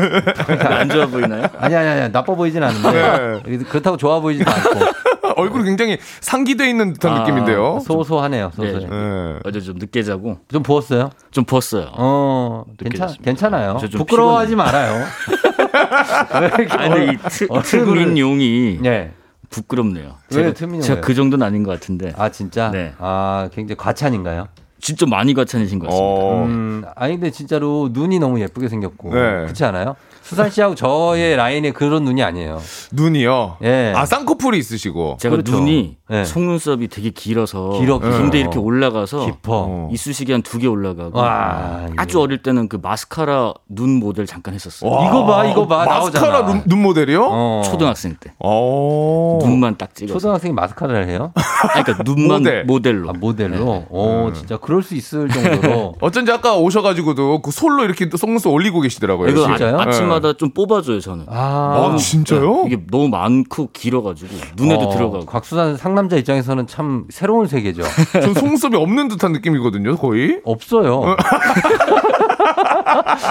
[0.64, 1.44] 안 좋아 보이 나요?
[1.58, 3.42] 아니, 아니, 아니, 나빠 보이진 않은데.
[3.68, 4.80] 그렇다고 좋아 보이지도 않고.
[5.36, 8.72] 얼굴이 굉장히 상기돼 있는 듯한 아, 느낌인데요 소소하네요, 네.
[8.72, 8.86] 소소해.
[8.88, 9.38] 네.
[9.44, 11.10] 어제 좀 늦게 자고 좀 부었어요?
[11.30, 11.90] 좀 부었어요.
[11.92, 13.10] 어, 괜찮.
[13.22, 13.76] 괜찮아요.
[13.76, 15.04] 부끄러워하지 말아요.
[16.70, 19.12] 아니, 이 트, 얼굴을- 트민 용이 예.
[19.50, 20.14] 부끄럽네요.
[20.34, 21.00] 왜 제가, 제가?
[21.00, 22.12] 그 정도는 아닌 것 같은데.
[22.16, 22.70] 아, 진짜?
[22.70, 22.94] 네.
[22.98, 24.48] 아, 굉장히 과찬인가요?
[24.80, 26.06] 진짜 많이 과찬이신 것 같습니다.
[26.06, 26.44] 어.
[26.44, 29.12] 음, 아니, 근데 진짜로 눈이 너무 예쁘게 생겼고.
[29.14, 29.20] 네.
[29.20, 29.96] 그렇지 않아요?
[30.26, 32.60] 수산 씨하고 저의 라인에 그런 눈이 아니에요.
[32.90, 33.92] 눈이요 예.
[33.94, 35.52] 아 쌍꺼풀이 있으시고 제가 그렇죠.
[35.52, 36.24] 눈이 네.
[36.24, 37.98] 속눈썹이 되게 길어서 길어.
[37.98, 39.88] 근데 이렇게 올라가서 깊어.
[39.92, 44.88] 이쑤시개 한 두 개 올라가고 와, 아주 어릴 때는 그 마스카라 눈 모델 잠깐 했었어요.
[44.88, 46.46] 와, 이거 봐, 이거 봐, 마스카라 나오잖아.
[46.52, 47.62] 눈, 눈 모델이요 어.
[47.64, 49.38] 초등학생 때 어.
[49.42, 50.18] 눈만 딱 찍어서.
[50.18, 51.32] 초등학생이 마스카라를 해요?
[51.74, 52.64] 아니, 그러니까 눈만 모델.
[52.64, 53.10] 모델로.
[53.10, 53.64] 아, 모델로?
[53.64, 53.86] 네.
[53.90, 55.96] 오, 진짜 그럴 수 있을 정도로.
[56.00, 59.28] 어쩐지 아까 오셔가지고도 그 솔로 이렇게 또 속눈썹 올리고 계시더라고요.
[59.30, 59.78] 이거 진짜요?
[59.78, 61.24] 아, 아침마다 좀 뽑아줘요 저는.
[61.28, 62.64] 아, 아, 진짜요?
[62.66, 65.26] 이게 너무 많고 길어가지고 눈에도 어, 들어가고.
[65.26, 67.82] 곽수산 상남자 입장에서는 참 새로운 세계죠.
[68.12, 70.40] 전 속눈썹이 없는 듯한 느낌이거든요, 거의.
[70.44, 71.16] 없어요.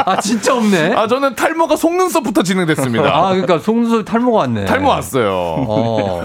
[0.06, 0.94] 아, 진짜 없네.
[0.96, 3.06] 아, 저는 탈모가 속눈썹부터 진행됐습니다.
[3.16, 4.66] 아, 그러니까 속눈썹 탈모가 왔네.
[4.66, 5.30] 탈모 왔어요.
[5.32, 6.22] 어.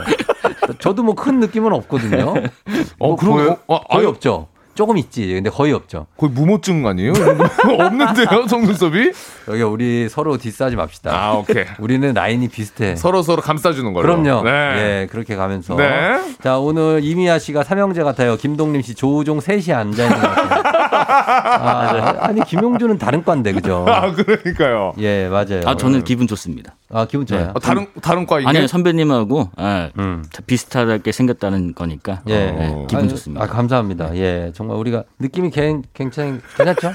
[0.78, 2.32] 저도 뭐 큰 느낌은 없거든요.
[2.98, 4.08] 어, 뭐 그럼, 거의, 어, 아, 거의 아유.
[4.08, 4.46] 없죠.
[4.74, 5.34] 조금 있지.
[5.34, 6.06] 근데 거의 없죠.
[6.16, 7.12] 거의 무모증 아니에요?
[7.78, 9.12] 없는데요, 속눈썹이?
[9.48, 11.10] 여기 우리 서로 디스하지 맙시다.
[11.12, 11.64] 아, 오케이.
[11.78, 12.96] 우리는 라인이 비슷해.
[12.96, 14.02] 서로 서로 감싸주는 걸로.
[14.02, 14.42] 그럼요.
[14.42, 14.50] 네.
[14.50, 15.76] 예, 그렇게 가면서.
[15.76, 16.20] 네.
[16.42, 18.36] 자, 오늘 이미아 씨가 삼형제 같아요.
[18.36, 20.69] 김동림 씨, 조우종 셋이 앉아있는 것 같아요.
[20.92, 23.84] 아, 아니, 김용준은 다른 과인데, 그죠?
[23.88, 24.94] 아, 그러니까요.
[24.98, 25.62] 예, 맞아요.
[25.64, 26.74] 아 저는 기분 좋습니다.
[26.92, 27.52] 아, 기분 좋아요.
[27.54, 28.48] 어, 다른, 다른 과 이게?
[28.48, 30.24] 아니요 선배님하고 아, 음.
[30.32, 32.50] 다 비슷하게 생겼다는 거니까 예.
[32.50, 33.44] 네, 기분 아, 좋습니다.
[33.44, 34.16] 아, 감사합니다.
[34.16, 34.50] 예.
[34.54, 36.92] 정말 우리가 느낌이 괜, 괜찮, 괜찮죠?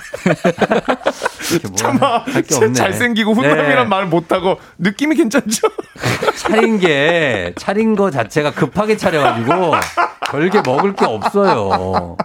[1.69, 2.23] 뭐
[2.57, 2.73] 없네.
[2.73, 3.85] 잘생기고 훈남이란 네.
[3.85, 5.67] 말 못하고 느낌이 괜찮죠?
[6.35, 9.71] 차린 게, 차린 거 자체가 급하게 차려가지고
[10.29, 12.17] 별게 먹을 게 없어요.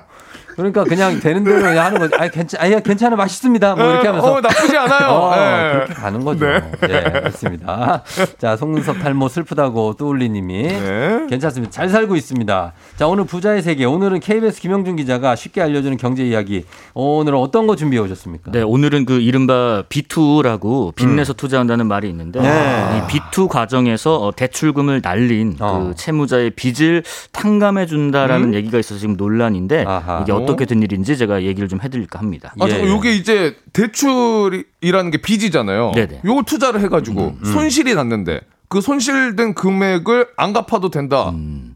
[0.61, 2.15] 그러니까 그냥 되는 대로 그냥 하는 거지.
[2.17, 3.75] 아니, 괜찮, 아니, 괜찮아, 맛있습니다.
[3.75, 4.33] 뭐 이렇게 하면서.
[4.33, 5.09] 어, 나쁘지 않아요.
[5.09, 5.73] 어, 네.
[5.73, 6.47] 그렇게 가는 거죠.
[6.47, 6.63] 네.
[6.89, 8.03] 예, 그렇습니다.
[8.39, 11.27] 자, 속눈썹 탈모 슬프다고 뚜울리님이 네.
[11.29, 11.71] 괜찮습니다.
[11.73, 12.73] 잘 살고 있습니다.
[13.01, 13.87] 자, 오늘 부자의 세계.
[13.87, 16.67] 오늘은 KBS 김영준 기자가 쉽게 알려주는 경제 이야기.
[16.93, 18.51] 오늘은 어떤 거 준비해 오셨습니까?
[18.53, 22.43] 네, 오늘은 그 이른바 B2라고 빚내서 투자한다는 말이 있는데 음.
[22.43, 22.99] 네.
[22.99, 25.87] 이 B2 과정에서 어, 대출금을 날린 어.
[25.89, 29.89] 그 채무자의 빚을 탕감해 준다라는 얘기가 있어서 지금 논란인데 음?
[29.89, 30.21] 아하.
[30.21, 32.53] 이게 어떻게 된 일인지 제가 얘기를 좀 해드릴까 합니다.
[32.61, 32.71] 아, 예.
[32.71, 35.93] 잠깐, 요게 이제 대출이라는 게 빚이잖아요.
[35.95, 36.21] 네네.
[36.27, 41.33] 요걸 투자를 해가지고 손실이 났는데 그 손실된 금액을 안 갚아도 된다.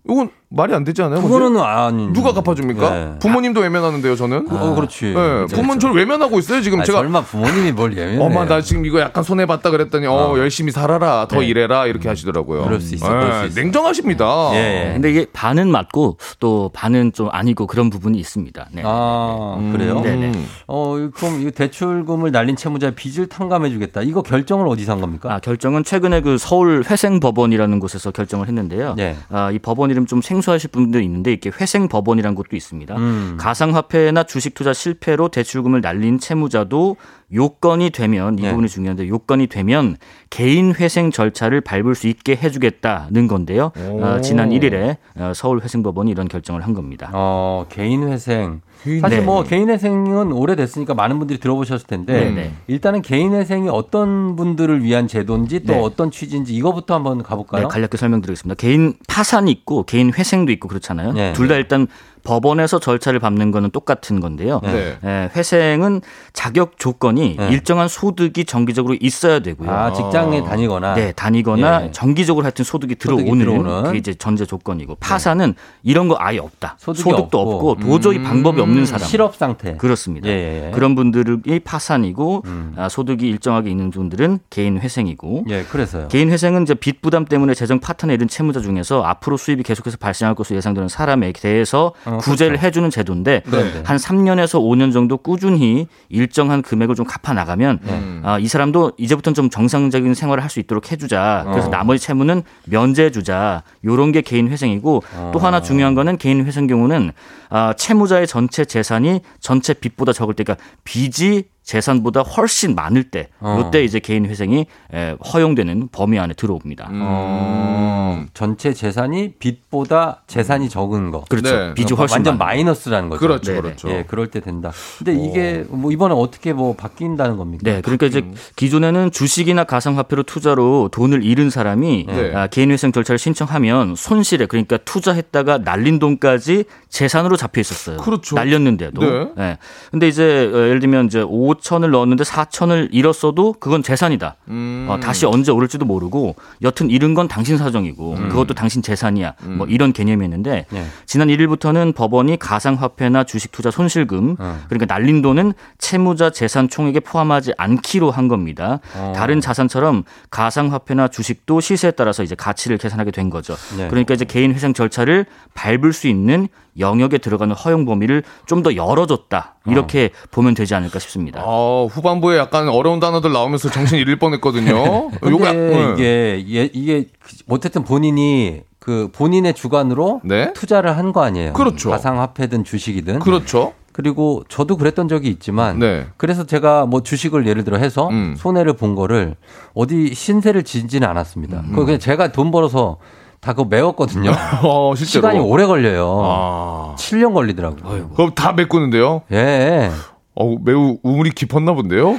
[0.06, 1.20] 이건 말이 안 되지 않아요?
[1.22, 2.12] 그거는 아니.
[2.12, 2.90] 누가 갚아줍니까?
[2.90, 3.12] 네.
[3.20, 4.46] 부모님도 외면하는데요, 저는.
[4.50, 5.06] 어, 그렇지.
[5.14, 6.98] 네, 부모는 저를 외면하고 있어요, 지금 아, 제가.
[6.98, 8.18] 설마 부모님이 뭘 예매해?
[8.18, 11.46] 엄마 나 지금 이거 약간 손해 봤다 그랬더니 어, 열심히 살아라 더 네.
[11.46, 12.64] 일해라 이렇게 하시더라고요.
[12.64, 13.60] 그럴 수 있어, 그럴 수 있어.
[13.60, 14.50] 냉정하십니다.
[14.54, 14.90] 예.
[14.94, 18.68] 근데 이게 반은 맞고 또 반은 좀 아니고 그런 부분이 있습니다.
[18.72, 18.82] 네.
[18.84, 20.00] 아, 그래요?
[20.00, 20.32] 네네.
[20.66, 24.02] 어, 그럼 이 대출금을 날린 채무자의 빚을 탕감해 주겠다.
[24.02, 25.32] 이거 결정을 어디서 한 겁니까?
[25.32, 28.94] 아, 결정은 최근에 그 서울 회생법원이라는 곳에서 결정을 했는데요.
[28.96, 29.16] 네.
[29.30, 32.96] 아, 이 법원 이름 좀 생 소하실 분도 있는데 이게 회생 법원이라는 곳도 있습니다.
[32.96, 33.36] 음.
[33.38, 36.96] 가상화폐나 주식 투자 실패로 대출금을 날린 채무자도
[37.34, 38.50] 요건이 되면 이 네.
[38.50, 39.96] 부분이 중요한데 요건이 되면
[40.30, 43.72] 개인 회생 절차를 밟을 수 있게 해주겠다는 건데요.
[44.02, 44.96] 아, 지난 1일에
[45.34, 47.10] 서울 회생법원이 이런 결정을 한 겁니다.
[47.12, 48.60] 어, 개인 회생.
[49.00, 49.24] 사실 네.
[49.24, 52.52] 뭐 개인 회생은 오래됐으니까 많은 분들이 들어보셨을 텐데 네, 네.
[52.66, 55.80] 일단은 개인 회생이 어떤 분들을 위한 제도인지 또 네.
[55.80, 57.62] 어떤 취지인지 이거부터 한번 가볼까요?
[57.62, 58.56] 네, 간략히 설명드리겠습니다.
[58.56, 61.12] 개인 파산이 있고 개인 회생도 있고 그렇잖아요.
[61.12, 61.32] 네.
[61.32, 61.86] 둘다 일단
[62.24, 64.60] 법원에서 절차를 밟는 거는 똑같은 건데요.
[64.64, 64.96] 네.
[65.04, 66.00] 예, 회생은
[66.32, 67.48] 자격 조건이 네.
[67.50, 69.70] 일정한 소득이 정기적으로 있어야 되고요.
[69.70, 70.94] 아, 직장에 다니거나.
[70.94, 71.90] 네, 다니거나 예.
[71.92, 73.82] 정기적으로 하여튼 소득이 들어오는, 들어오는.
[73.82, 73.82] 네.
[73.86, 76.76] 그게 이제 전제 조건이고 파산은 이런 거 아예 없다.
[76.78, 77.70] 소득이 소득도 없고.
[77.72, 79.06] 없고, 도저히 방법이 없는 사람.
[79.06, 79.76] 실업 상태.
[79.76, 80.28] 그렇습니다.
[80.28, 80.70] 예, 예, 예.
[80.72, 82.74] 그런 분들이 파산이고 음.
[82.76, 86.08] 아, 소득이 일정하게 있는 분들은 개인 회생이고 예, 그래서요.
[86.08, 90.34] 개인 회생은 이제 빚 부담 때문에 재정 파탄에 이른 채무자 중에서 앞으로 수입이 계속해서 발생할
[90.34, 92.66] 것으로 예상되는 사람에 대해서 어, 구제를 그렇죠.
[92.66, 93.82] 해주는 제도인데 네.
[93.84, 98.20] 한 3년에서 5년 정도 꾸준히 일정한 금액을 좀 갚아 나가면 네.
[98.22, 101.44] 아, 이 사람도 이제부터는 좀 정상적인 생활을 할 수 있도록 해주자.
[101.50, 101.70] 그래서 어.
[101.70, 103.62] 나머지 채무는 면제해주자.
[103.84, 105.30] 요런 게 개인 회생이고 어.
[105.32, 107.10] 또 하나 중요한 거는 개인 회생 경우는
[107.50, 113.58] 아, 채무자의 전체 재산이 전체 빚보다 적을 때, 그러니까 빚이 재산보다 훨씬 많을 때, 어.
[113.60, 116.90] 요때 이제 개인 회생이 에, 허용되는 범위 안에 들어옵니다.
[116.92, 121.24] 어, 전체 재산이 빚보다 재산이 적은 거.
[121.28, 121.56] 그렇죠.
[121.56, 121.74] 네.
[121.74, 123.18] 빚이 훨씬 완전 많은 마이너스라는 거죠.
[123.20, 123.60] 그렇죠, 네네.
[123.62, 123.88] 그렇죠.
[123.88, 124.72] 예, 그럴 때 된다.
[124.98, 127.62] 근데 이게 뭐 이번에 어떻게 뭐 바뀐다는 겁니까?
[127.64, 128.22] 네, 그러니까 이제
[128.56, 132.34] 기존에는 주식이나 가상화폐로 투자로 돈을 잃은 사람이 네.
[132.34, 137.96] 아, 개인회생 절차를 신청하면 손실에 그러니까 투자했다가 날린 돈까지 재산으로 잡혀 있었어요.
[137.96, 138.36] 그렇죠.
[138.36, 139.00] 날렸는데도.
[139.00, 139.28] 네.
[139.36, 139.58] 네.
[139.90, 144.36] 근데 이제 어, 예를 들면 이제 5 천을 넣었는데 4천을 잃었어도 그건 재산이다.
[144.48, 144.86] 음.
[144.88, 149.34] 어, 다시 언제 오를지도 모르고 여튼 잃은 건 당신 사정이고 그것도 당신 재산이야.
[149.42, 150.86] 뭐 이런 개념이었는데 네.
[151.06, 154.60] 지난 1일부터는 법원이 가상화폐나 주식 투자 손실금 어.
[154.68, 158.80] 그러니까 날린 돈은 채무자 재산 총액에 포함하지 않기로 한 겁니다.
[158.96, 159.12] 어.
[159.14, 163.54] 다른 자산처럼 가상화폐나 주식도 시세에 따라서 이제 가치를 계산하게 된 거죠.
[163.76, 163.88] 네.
[163.88, 166.48] 그러니까 이제 개인 회생 절차를 밟을 수 있는
[166.78, 169.56] 영역에 들어가는 허용 범위를 좀 더 열어줬다.
[169.66, 171.42] 이렇게 보면 되지 않을까 싶습니다.
[171.44, 175.10] 어, 후반부에 약간 어려운 단어들 나오면서 정신 잃을 뻔했거든요.
[175.10, 175.92] 근데 요거 약- 네.
[175.92, 177.08] 이게 예, 이게
[177.48, 180.52] 어쨌든 본인이 그 본인의 주관으로 네?
[180.54, 181.52] 투자를 한 거 아니에요.
[181.52, 181.90] 그렇죠.
[181.90, 183.18] 가상화폐든 주식이든.
[183.20, 183.72] 그렇죠.
[183.92, 186.06] 그리고 저도 그랬던 적이 있지만 네.
[186.16, 188.34] 그래서 제가 뭐 주식을 예를 들어 해서 음.
[188.36, 189.36] 손해를 본 거를
[189.74, 191.60] 어디 신세를 지지는 않았습니다.
[191.60, 191.76] 음.
[191.76, 192.96] 그냥 제가 돈 벌어서
[193.44, 194.32] 다 그거 메웠거든요.
[194.64, 194.94] 어.
[194.96, 196.18] 시간이 오래 걸려요.
[196.24, 196.94] 아.
[196.96, 198.10] 7년 걸리더라고요.
[198.16, 199.22] 그럼 다 메꾸는데요?
[199.32, 199.90] 예.
[200.36, 202.16] 어, 매우 우물이 깊었나 본데요?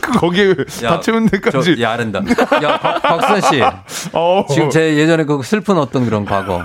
[0.00, 1.76] 그 거기에 다 채운 데까지.
[1.76, 2.20] 저, 야, 아른다.
[2.62, 3.62] 야, 박, 박수현 씨.
[4.12, 4.44] 어.
[4.50, 6.62] 지금 제 예전에 그 슬픈 어떤 그런 과거.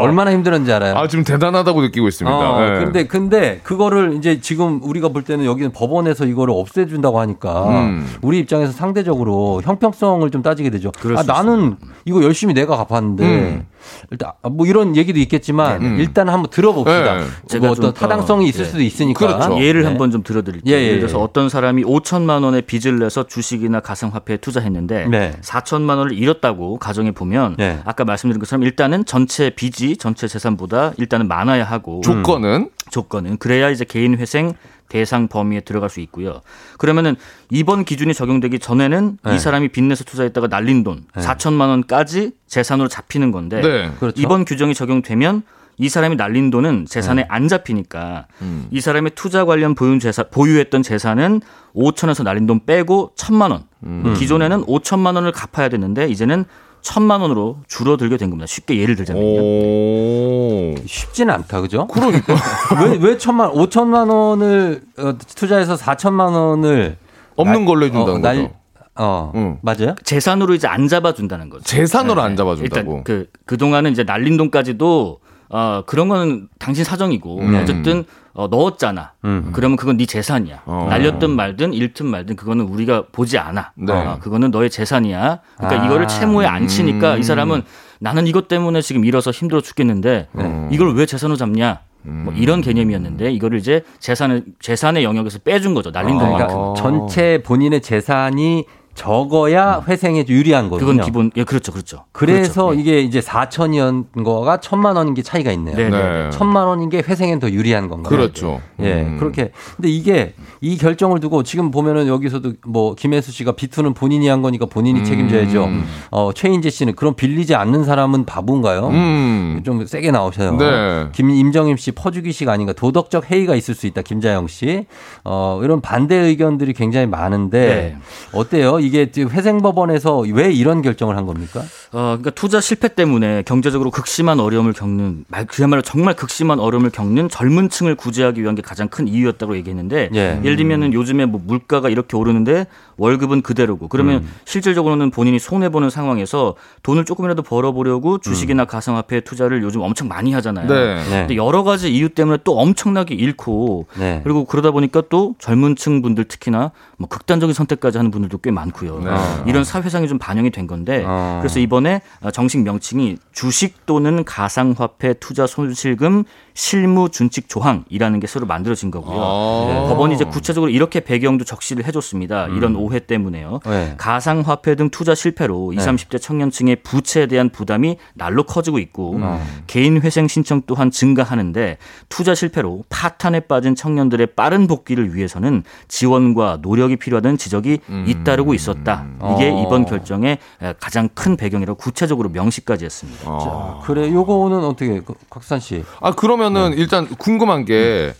[0.00, 0.96] 얼마나 힘들었는지 알아요?
[0.96, 2.36] 아, 지금 대단하다고 느끼고 있습니다.
[2.36, 2.84] 어, 네.
[2.84, 8.06] 근데 근데 그거를 이제 지금 우리가 볼 때는 여기는 법원에서 이거를 없애준다고 하니까 음.
[8.22, 10.90] 우리 입장에서 상대적으로 형평성을 좀 따지게 되죠.
[11.16, 13.66] 아수 나는 이거 열심히 내가 갚았는데 음.
[14.10, 15.96] 일단 뭐 이런 얘기도 있겠지만 음.
[16.00, 17.14] 일단 한번 들어봅시다.
[17.14, 17.20] 네.
[17.20, 18.70] 뭐 제가 어떤 좀, 타당성이 어, 있을 네.
[18.70, 19.18] 수도 있으니까.
[19.18, 19.60] 그렇죠.
[19.60, 19.88] 예를 네.
[19.88, 20.74] 한번 좀 들어드릴게요.
[20.74, 21.22] 예, 예, 예를 들어서 예.
[21.22, 25.32] 어떤 사람이 5천만 원의 빚을 내서 주식이나 가상화폐에 투자했는데 네.
[25.42, 27.80] 4천만 원을 잃었다고 가정해 보면 네.
[27.84, 33.84] 아까 말씀드린 것처럼 일단은 전체 빚이 전체 재산보다 일단은 많아야 하고 조건은 조건은 그래야 이제
[33.84, 34.54] 개인 회생
[34.88, 36.40] 대상 범위에 들어갈 수 있고요.
[36.78, 37.16] 그러면은
[37.50, 39.34] 이번 기준이 적용되기 전에는 네.
[39.34, 41.22] 이 사람이 빚내서 투자했다가 날린 돈 네.
[41.22, 43.90] 4천만 원까지 재산으로 잡히는 건데 네.
[43.98, 44.20] 그렇죠.
[44.20, 45.42] 이번 규정이 적용되면
[45.78, 47.28] 이 사람이 날린 돈은 재산에 네.
[47.30, 48.66] 안 잡히니까 음.
[48.70, 51.42] 이 사람의 투자 관련 보유 재산 보유했던 재산은
[51.74, 53.64] 5천에서 날린 돈 빼고 천만 원.
[53.84, 54.14] 음.
[54.16, 56.46] 기존에는 5천만 원을 갚아야 되는데 이제는
[56.86, 58.46] 천만 원으로 줄어들게 된 겁니다.
[58.46, 59.26] 쉽게 예를 들자면요.
[59.26, 60.74] 오.
[60.86, 61.88] 쉽지는 않다, 그죠?
[61.88, 62.32] 그러니까.
[62.80, 66.96] 왜, 왜 천만, 오천만 원을 어, 투자해서 사천만 원을
[67.34, 68.54] 없는 날- 걸로 해준다는 날- 거죠.
[68.94, 69.58] 어, 응.
[69.62, 69.96] 맞아요?
[70.04, 71.64] 재산으로 이제 안 잡아준다는 거죠.
[71.64, 72.36] 재산으로 네, 안 네.
[72.36, 72.90] 잡아준다고.
[72.92, 75.18] 일단 그 그동안은 이제 날린 돈까지도
[75.48, 77.54] 어 그런 거는 당신 사정이고 음.
[77.60, 78.04] 어쨌든
[78.36, 79.12] 어, 넣었잖아.
[79.24, 79.50] 음.
[79.52, 80.62] 그러면 그건 네 재산이야.
[80.66, 80.86] 어.
[80.90, 83.72] 날렸든 말든 잃든 말든 그거는 우리가 보지 않아.
[83.74, 83.92] 네.
[83.92, 85.40] 어, 그거는 너의 재산이야.
[85.56, 85.86] 그러니까 아.
[85.86, 87.20] 이거를 채무에 안 치니까 음.
[87.20, 87.62] 이 사람은
[87.98, 90.68] 나는 이것 때문에 지금 잃어서 힘들어 죽겠는데 네.
[90.70, 91.80] 이걸 왜 재산으로 잡냐?
[92.02, 92.36] 뭐 음.
[92.36, 95.90] 이런 개념이었는데 이거를 이제 재산을 재산의 영역에서 빼준 거죠.
[95.90, 96.74] 날린 돈 그러니까 만큼.
[96.76, 98.64] 전체 본인의 재산이
[98.96, 100.86] 적어야 회생에 유리한 거군요.
[100.90, 101.70] 그건 기본 예 그렇죠.
[101.70, 102.04] 그렇죠.
[102.12, 102.76] 그래서 그렇죠.
[102.76, 102.80] 예.
[102.80, 105.76] 이게 이제 4천이었던 거가 천만 원인 게 차이가 있네요.
[105.76, 106.30] 네, 네.
[106.30, 108.08] 천만 원인 게 회생엔 더 유리한 건가요?
[108.10, 108.60] 그렇죠.
[108.80, 109.18] 예, 음.
[109.18, 109.52] 그렇게.
[109.76, 114.64] 근데 이게 이 결정을 두고 지금 보면은 여기서도 뭐 김혜수 씨가 비투는 본인이 한 거니까
[114.66, 115.04] 본인이 음.
[115.04, 115.68] 책임져야죠.
[116.10, 118.88] 어, 최인재 씨는 그럼 빌리지 않는 사람은 바본가요?
[118.88, 119.62] 음.
[119.64, 120.56] 좀 세게 나오셔요.
[120.56, 121.08] 네.
[121.12, 124.00] 김 임정임 씨 퍼주기식 아닌가 도덕적 해이가 있을 수 있다.
[124.00, 124.86] 김자영 씨.
[125.22, 127.96] 어, 이런 반대 의견들이 굉장히 많은데 네.
[128.32, 128.80] 어때요?
[128.86, 131.62] 이게 회생법원에서 왜 이런 결정을 한 겁니까?
[131.92, 137.28] 어, 그러니까 투자 실패 때문에 경제적으로 극심한 어려움을 겪는 말 그야말로 정말 극심한 어려움을 겪는
[137.28, 140.40] 젊은 층을 구제하기 위한 게 가장 큰 이유였다고 얘기했는데 예.
[140.42, 142.66] 예를 들면은 요즘에 뭐 물가가 이렇게 오르는데
[142.96, 144.28] 월급은 그대로고 그러면 음.
[144.44, 150.32] 실질적으로는 본인이 손해 보는 상황에서 돈을 조금이라도 벌어 보려고 주식이나 가상화폐 투자를 요즘 엄청 많이
[150.32, 150.66] 하잖아요.
[150.66, 150.94] 네.
[151.04, 151.18] 네.
[151.20, 154.20] 근데 여러 가지 이유 때문에 또 엄청나게 잃고 네.
[154.24, 159.00] 그리고 그러다 보니까 또 젊은 층 분들 특히나 뭐 극단적인 선택까지 하는 분들도 꽤 많고요.
[159.04, 159.10] 네.
[159.46, 161.38] 이런 사회상이 좀 반영이 된 건데 어.
[161.40, 161.85] 그래서 이번에
[162.32, 166.24] 정식 명칭이 주식 또는 가상화폐 투자 손실금
[166.54, 169.18] 실무 준칙 조항이라는 게 새로 만들어진 거고요.
[169.20, 169.66] 아.
[169.68, 172.46] 네, 법원이 이제 구체적으로 이렇게 배경도 적시를 해줬습니다.
[172.48, 173.60] 이런 오해 때문에요.
[173.66, 173.94] 네.
[173.98, 175.92] 가상화폐 등 투자 실패로 20, 네.
[175.92, 179.44] 30대 청년층의 부채에 대한 부담이 날로 커지고 있고 어.
[179.66, 181.76] 개인 회생 신청 또한 증가하는데
[182.08, 189.06] 투자 실패로 파탄에 빠진 청년들의 빠른 복귀를 위해서는 지원과 노력이 필요하다는 지적이 잇따르고 있었다.
[189.34, 189.64] 이게 어.
[189.66, 190.38] 이번 결정의
[190.80, 193.28] 가장 큰 배경 이라고 구체적으로 명시까지 했습니다.
[193.28, 193.82] 아.
[193.84, 195.84] 그래, 요거는 어떻게, 그, 곽산 씨.
[196.00, 196.76] 아 그러면은 네.
[196.78, 198.14] 일단 궁금한 게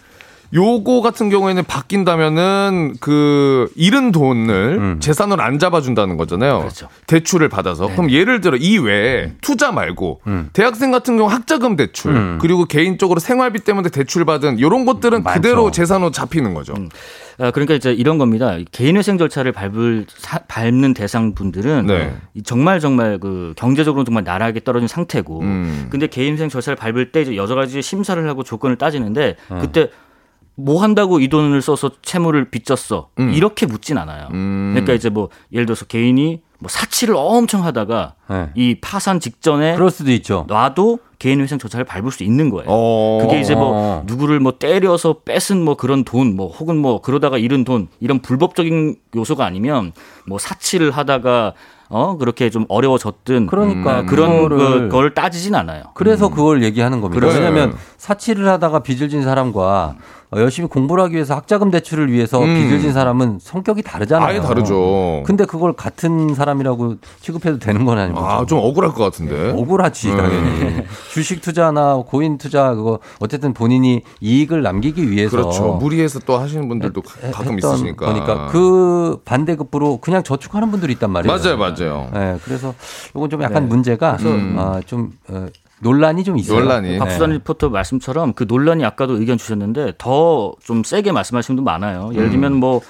[0.54, 5.00] 요거 같은 경우에는 바뀐다면은 그 잃은 돈을 음.
[5.00, 6.60] 재산으로 안 잡아준다는 거잖아요.
[6.60, 6.88] 그렇죠.
[7.06, 10.50] 대출을 받아서 그럼 예를 들어 이 외에 투자 말고 음.
[10.52, 12.38] 대학생 같은 경우 학자금 대출 음.
[12.40, 15.40] 그리고 개인적으로 생활비 때문에 대출 받은 이런 것들은 많죠.
[15.40, 16.74] 그대로 재산으로 잡히는 거죠.
[17.38, 18.56] 아, 그러니까 이제 이런 겁니다.
[18.72, 22.16] 개인회생 절차를 밟을 사- 밟는 대상 분들은 네.
[22.44, 25.88] 정말 정말 그 경제적으로 정말 나락에 떨어진 상태고, 음.
[25.90, 29.58] 근데 개인회생 절차를 밟을 때 이제 여러 가지 심사를 하고 조건을 따지는데 네.
[29.60, 29.90] 그때
[30.56, 33.32] 뭐 한다고 이 돈을 써서 채무를 빚졌어 음.
[33.34, 34.28] 이렇게 묻진 않아요.
[34.32, 34.72] 음.
[34.74, 38.48] 그러니까 이제 뭐 예를 들어서 개인이 뭐 사치를 엄청 하다가 네.
[38.54, 40.46] 이 파산 직전에 그럴 수도 있죠.
[40.48, 42.64] 놔도 개인회생 절차를 밟을 수 있는 거예요.
[42.68, 43.18] 어.
[43.22, 44.02] 그게 이제 뭐 어.
[44.06, 48.96] 누구를 뭐 때려서 뺏은 뭐 그런 돈, 뭐 혹은 뭐 그러다가 잃은 돈 이런 불법적인
[49.14, 49.92] 요소가 아니면
[50.26, 51.52] 뭐 사치를 하다가
[51.88, 55.84] 어 그렇게 좀 어려워졌든 그러니까 음, 그런 그거를- 그- 걸 따지진 않아요.
[55.94, 57.20] 그래서 그걸 얘기하는 겁니다.
[57.20, 57.32] 그래요.
[57.38, 59.98] 왜냐하면 사치를 하다가 빚을 진 사람과 어,
[60.34, 62.46] 열심히 공부를 하기 위해서 학자금 대출을 위해서 음.
[62.46, 64.28] 빚을 진 사람은 성격이 다르잖아요.
[64.28, 65.22] 아예 다르죠.
[65.24, 68.18] 근데 그걸 같은 사람이라고 취급해도 되는 건 아니고.
[68.18, 69.50] 아좀 억울할 것 같은데.
[69.52, 70.16] 억울하지 음.
[70.16, 75.74] 당연히 주식 투자나 고인 투자 그거 어쨌든 본인이 이익을 남기기 위해서 그렇죠.
[75.74, 78.06] 무리해서 또 하시는 분들도 해- 가끔 했던 있으시니까.
[78.06, 81.36] 거니까 그 반대급부로 그냥 저축하는 분들이 있단 말이에요.
[81.38, 82.10] 맞아요, 맞아요.
[82.12, 82.74] 네, 그래서
[83.14, 83.68] 이건 좀 약간 네.
[83.68, 84.56] 문제가 음.
[84.58, 85.46] 어, 좀 어,
[85.80, 86.60] 논란이 좀 있어요.
[86.60, 86.98] 논란이.
[86.98, 92.10] 박수단 리포터 말씀처럼 그 논란이 아까도 의견 주셨는데 더 좀 세게 말씀하시는 분도 많아요.
[92.14, 92.80] 예를 들면 뭐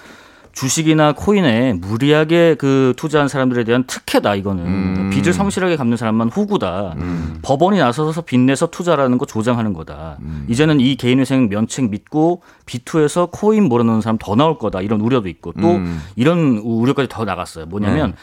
[0.53, 5.11] 주식이나 코인에 무리하게 그 투자한 사람들에 대한 특혜다 이거는 음.
[5.13, 6.95] 빚을 성실하게 갚는 사람만 호구다.
[7.43, 10.17] 법원이 나서서 빚내서 투자라는 거 조장하는 거다.
[10.23, 10.47] 음.
[10.49, 15.53] 이제는 이 개인회생 면책 믿고 비투에서 코인 몰아넣는 사람 더 나올 거다 이런 우려도 있고
[15.61, 16.01] 또 음.
[16.17, 17.67] 이런 우려까지 더 나갔어요.
[17.67, 18.17] 뭐냐면 네.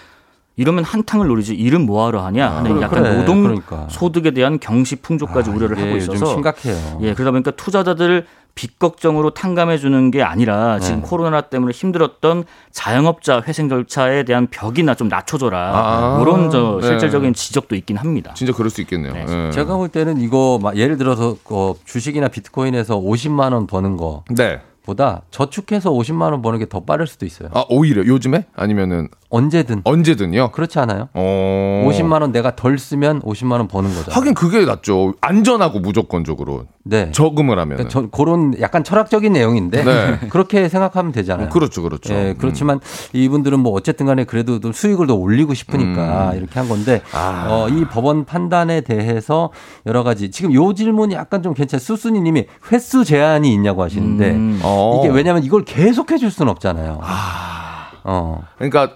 [0.55, 3.87] 이러면 한탕을 노리지 일은 뭐하러 하냐 하는 그래, 약간 그래, 노동 그러니까.
[3.89, 6.99] 소득에 대한 경시 풍조까지 아, 우려를 하고 있어서 심각해요.
[7.01, 8.25] 예, 그러다 보니까 투자자들을
[8.55, 11.07] 빚 걱정으로 탕감해 주는 게 아니라 지금 네.
[11.07, 15.57] 코로나 때문에 힘들었던 자영업자 회생 절차에 대한 벽이나 좀 낮춰줘라.
[15.57, 16.87] 아, 이런 저 네.
[16.87, 18.33] 실질적인 지적도 있긴 합니다.
[18.35, 19.13] 진짜 그럴 수 있겠네요.
[19.13, 19.25] 네.
[19.47, 19.51] 예.
[19.51, 24.61] 제가 볼 때는 이거 막 예를 들어서 어, 주식이나 비트코인에서 50만 원 버는 거 네.
[24.84, 27.49] 보다 저축해서 50만 원 버는 게 더 빠를 수도 있어요.
[27.53, 30.51] 아 오히려 요즘에 아니면은 언제든 언제든요.
[30.51, 31.09] 그렇지 않아요?
[31.13, 31.86] 어.
[31.89, 34.11] 50만 원 내가 덜 쓰면 50만 원 버는 거죠.
[34.11, 35.13] 하긴 그게 낫죠.
[35.21, 37.11] 안전하고 무조건적으로 네.
[37.11, 37.77] 저금을 하면.
[37.77, 40.19] 그러니까 저, 그런 약간 철학적인 내용인데 네.
[40.29, 41.49] 그렇게 생각하면 되잖아요.
[41.49, 42.13] 그렇죠, 그렇죠.
[42.13, 42.79] 예, 그렇지만
[43.13, 47.17] 이분들은 뭐 어쨌든 간에 그래도 좀 수익을 더 올리고 싶으니까 이렇게 한 건데 음.
[47.17, 47.47] 아.
[47.49, 49.51] 어, 이 법원 판단에 대해서
[49.86, 51.84] 여러 가지 지금 요 질문이 약간 좀 괜찮아요.
[51.84, 54.59] 수순이 님이 횟수 제한이 있냐고 하시는데 음.
[54.63, 55.01] 어.
[55.03, 56.99] 이게 왜냐면 이걸 계속 해줄 수는 없잖아요.
[58.03, 58.43] 어.
[58.57, 58.93] 그러니까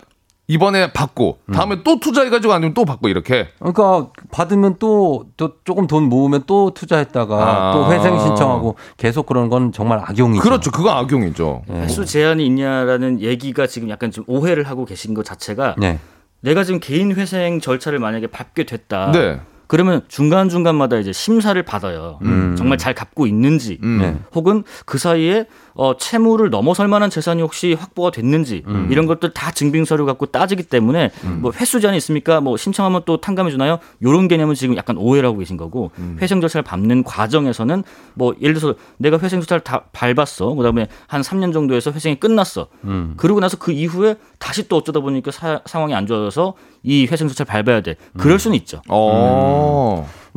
[0.47, 1.53] 이번에 받고 음.
[1.53, 3.49] 다음에 또 투자해가지고 아니면 또 받고 이렇게.
[3.59, 7.73] 그러니까 받으면 또, 또 조금 돈 모으면 또 투자했다가 아.
[7.73, 10.41] 또 회생 신청하고 계속 그런 건 정말 악용이죠.
[10.41, 10.71] 그렇죠.
[10.71, 11.63] 그거 악용이죠.
[11.69, 11.73] 예.
[11.81, 15.99] 횟수 제한이 있냐라는 얘기가 지금 약간 좀 오해를 하고 계신 것 자체가 네.
[16.39, 19.11] 내가 지금 개인 회생 절차를 만약에 밟게 됐다.
[19.11, 19.41] 네.
[19.67, 22.19] 그러면 중간 중간마다 이제 심사를 받아요.
[22.21, 22.55] 음.
[22.57, 23.99] 정말 잘 갚고 있는지, 음.
[24.01, 24.17] 네.
[24.33, 25.45] 혹은 그 사이에
[25.79, 28.87] 어, 채무를 넘어설 만한 재산이 혹시 확보가 됐는지 음.
[28.89, 32.41] 이런 것들 다 증빙 서류 갖고 따지기 때문에 뭐 횟수 제한이 있습니까?
[32.41, 33.77] 뭐 신청하면 또 탕감해 주나요?
[34.01, 36.17] 요런 개념은 지금 약간 오해를 하고 계신 거고 음.
[36.19, 37.83] 회생 절차를 밟는 과정에서는
[38.15, 40.55] 뭐 예를 들어서 내가 회생 절차를 다 밟았어.
[40.55, 42.67] 그다음에 한 3년 정도 해서 회생이 끝났어.
[42.85, 43.13] 음.
[43.15, 47.47] 그러고 나서 그 이후에 다시 또 어쩌다 보니까 사- 상황이 안 좋아져서 이 회생 절차를
[47.47, 47.95] 밟아야 돼.
[48.17, 48.81] 그럴 수는 있죠.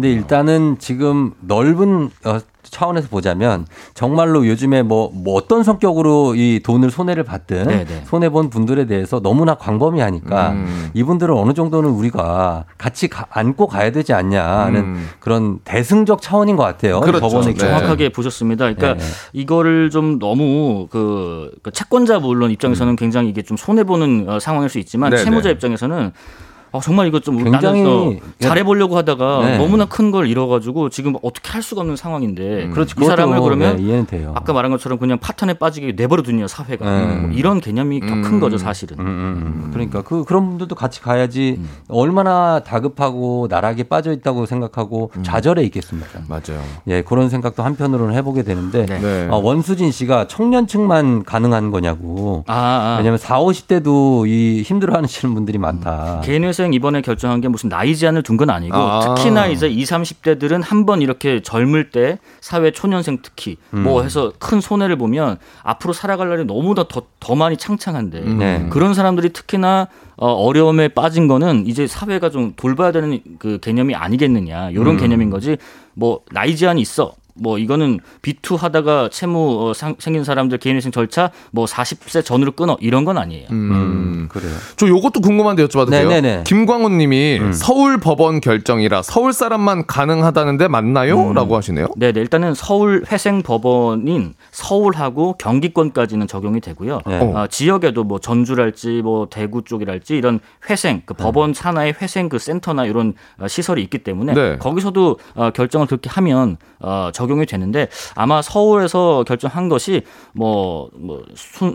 [0.00, 0.02] 어.
[0.02, 6.90] 근데 일단은 지금 넓은 어, 차원에서 보자면 정말로 요즘에 뭐, 뭐 어떤 성격으로 이 돈을
[6.90, 8.04] 손해를 받든 네네.
[8.04, 10.90] 손해 본 분들에 대해서 너무나 광범위하니까 음.
[10.94, 15.08] 이분들은 어느 정도는 우리가 같이 가- 안고 가야 되지 않냐는 음.
[15.20, 17.00] 그런 대승적 차원인 것 같아요.
[17.00, 17.20] 그렇죠.
[17.20, 17.58] 법원의 네.
[17.58, 18.72] 정확하게 보셨습니다.
[18.72, 19.10] 그러니까 네.
[19.32, 22.52] 이거를 좀 너무 그, 그 채권자 물론 음.
[22.52, 25.24] 입장에서는 굉장히 이게 좀 손해 보는 어, 상황일 수 있지만 네네.
[25.24, 26.12] 채무자 입장에서는
[26.72, 29.58] 어, 정말 이거 좀 굉장히 나는 어, 잘해보려고 하다가 네.
[29.58, 32.94] 너무나 큰 걸 잃어가지고 지금 어떻게 할 수가 없는 상황인데 그렇지.
[33.00, 34.32] 이 사람을 그것도, 그러면 네, 이해는 돼요.
[34.34, 37.20] 아까 말한 것처럼 그냥 파탄에 빠지게 내버려 두냐 사회가 음.
[37.28, 38.98] 뭐 이런 개념이 더큰 거죠 사실은.
[38.98, 39.70] 음, 음.
[39.72, 46.20] 그러니까 그 그런 분들도 같이 가야지 얼마나 다급하고 나락에 빠져 있다고 생각하고 좌절해 있겠습니까?
[46.28, 46.60] 맞아요.
[46.88, 49.28] 예, 그런 생각도 한편으로는 해보게 되는데 네.
[49.30, 52.44] 어, 원수진 씨가 청년층만 가능한 거냐고.
[52.46, 52.96] 아, 아.
[52.98, 56.20] 왜냐면 4, 50대도 이 힘들어하시는 분들이 많다.
[56.24, 59.14] 개인 회생 이번에 결정한 게 무슨 나이 제한을 둔 건 아니고 아.
[59.14, 63.82] 특히나 이제 20, 30대들은 한 번 이렇게 젊을 때 사회 초년생 특히 음.
[63.82, 68.66] 뭐 해서 큰 손해를 보면 앞으로 살아갈 날이 너무나 더, 더 많이 창창한데 네.
[68.70, 74.70] 그런 사람들이 특히나 어, 어려움에 빠진 거는 이제 사회가 좀 돌봐야 되는 그 개념이 아니겠느냐
[74.70, 74.96] 이런 음.
[74.96, 75.56] 개념인 거지
[75.94, 81.30] 뭐 나이 제한이 있어 뭐 이거는 비투 하다가 채무 어, 상- 생긴 사람들 개인회생 절차
[81.50, 83.46] 뭐 40세 전으로 끊어 이런 건 아니에요.
[83.50, 84.28] 음.
[84.30, 84.52] 그래요.
[84.76, 86.08] 저 요것도 궁금한데 여쭤봐도 돼요?
[86.08, 86.44] 네네네.
[86.46, 87.52] 김광훈 님이 음.
[87.52, 91.28] 서울 법원 결정이라 서울 사람만 가능하다는데 맞나요?
[91.28, 91.34] 음.
[91.34, 91.88] 라고 하시네요.
[91.96, 97.00] 네, 네, 일단은 서울 회생 법원인 서울하고 경기권까지는 적용이 되고요.
[97.06, 97.18] 네.
[97.18, 101.02] 어, 지역에도 뭐 전주랄지 뭐 대구 쪽이랄지 이런 회생 네.
[101.06, 104.56] 그 법원 산하의 회생 그 센터나 이런 어, 시설이 있기 때문에 네.
[104.58, 110.02] 거기서도 어, 결정을 그렇게 하면 어, 적용이 되는데 아마 서울에서 결정한 것이
[110.32, 111.24] 뭐뭐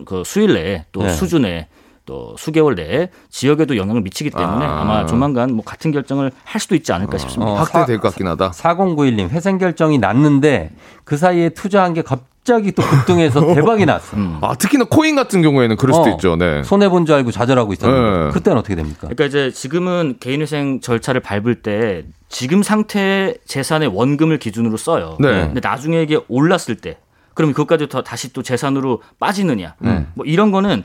[0.05, 1.09] 그 수일 내에 또 네.
[1.09, 1.67] 수주 내에
[2.05, 4.81] 또 수개월 내에 지역에도 영향을 미치기 때문에 아.
[4.81, 4.83] 아.
[4.83, 7.51] 마 조만간 뭐 같은 결정을 할 수도 있지 않을까 싶습니다.
[7.51, 8.51] 어, 확대될 것 같긴 하다.
[8.51, 10.71] 4091님 회생 결정이 났는데
[11.03, 14.15] 그 사이에 투자한 게 갑 자기 또 급등해서 대박이 났어.
[14.41, 16.09] 아, 특히나 코인 같은 경우에는 그럴 수도 어.
[16.11, 16.35] 있죠.
[16.37, 16.63] 네.
[16.63, 18.31] 손해 본 줄 알고 좌절하고 있었는데 네.
[18.31, 18.99] 그때는 어떻게 됩니까?
[19.01, 25.17] 그러니까 이제 지금은 개인회생 절차를 밟을 때 지금 상태 재산의 원금을 기준으로 써요.
[25.19, 25.27] 네.
[25.47, 26.97] 근데 나중에 이게 올랐을 때
[27.33, 29.73] 그럼 그것까지 더 다시 또 재산으로 빠지느냐?
[29.79, 30.05] 네.
[30.13, 30.83] 뭐 이런 거는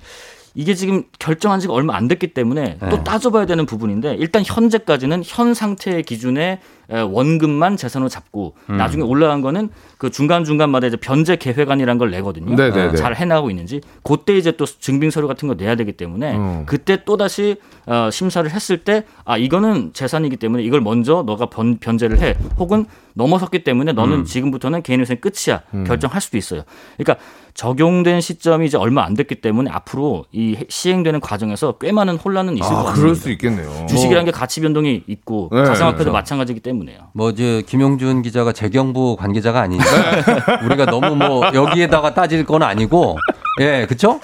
[0.56, 2.88] 이게 지금 결정한 지가 얼마 안 됐기 때문에 네.
[2.90, 6.58] 또 따져봐야 되는 부분인데 일단 현재까지는 현 상태의 기준에 에,
[6.90, 8.76] 원금만 재산으로 잡고 음.
[8.76, 9.68] 나중에 올라간 거는
[9.98, 12.54] 그 중간 중간마다 이제 변제 계획안이란 걸 내거든요.
[12.56, 12.96] 네네네.
[12.96, 16.62] 잘 해나가고 있는지 그때 이제 또 증빙 서류 같은 거 내야 되기 때문에 음.
[16.66, 21.78] 그때 또 다시 어, 심사를 했을 때 아 이거는 재산이기 때문에 이걸 먼저 너가 변,
[21.78, 24.24] 변제를 해 혹은 넘어섰기 때문에 너는 음.
[24.24, 25.84] 지금부터는 개인회생 끝이야 음.
[25.84, 26.62] 결정할 수도 있어요.
[26.96, 27.22] 그러니까
[27.54, 32.68] 적용된 시점이 이제 얼마 안 됐기 때문에 앞으로 이 시행되는 과정에서 꽤 많은 혼란은 있을
[32.70, 33.00] 것 아, 같습니다.
[33.02, 33.86] 그럴 수 있겠네요.
[33.88, 36.12] 주식이라는 게 가치 변동이 있고 네, 가상화폐도 그렇죠.
[36.12, 37.08] 마찬가지이기 때문에 요.
[37.12, 39.84] 뭐, 저, 김용준 기자가 재경부 관계자가 아니니까
[40.64, 43.18] 우리가 너무 뭐, 여기에다가 따질 건 아니고,
[43.60, 44.20] 예, 그쵸?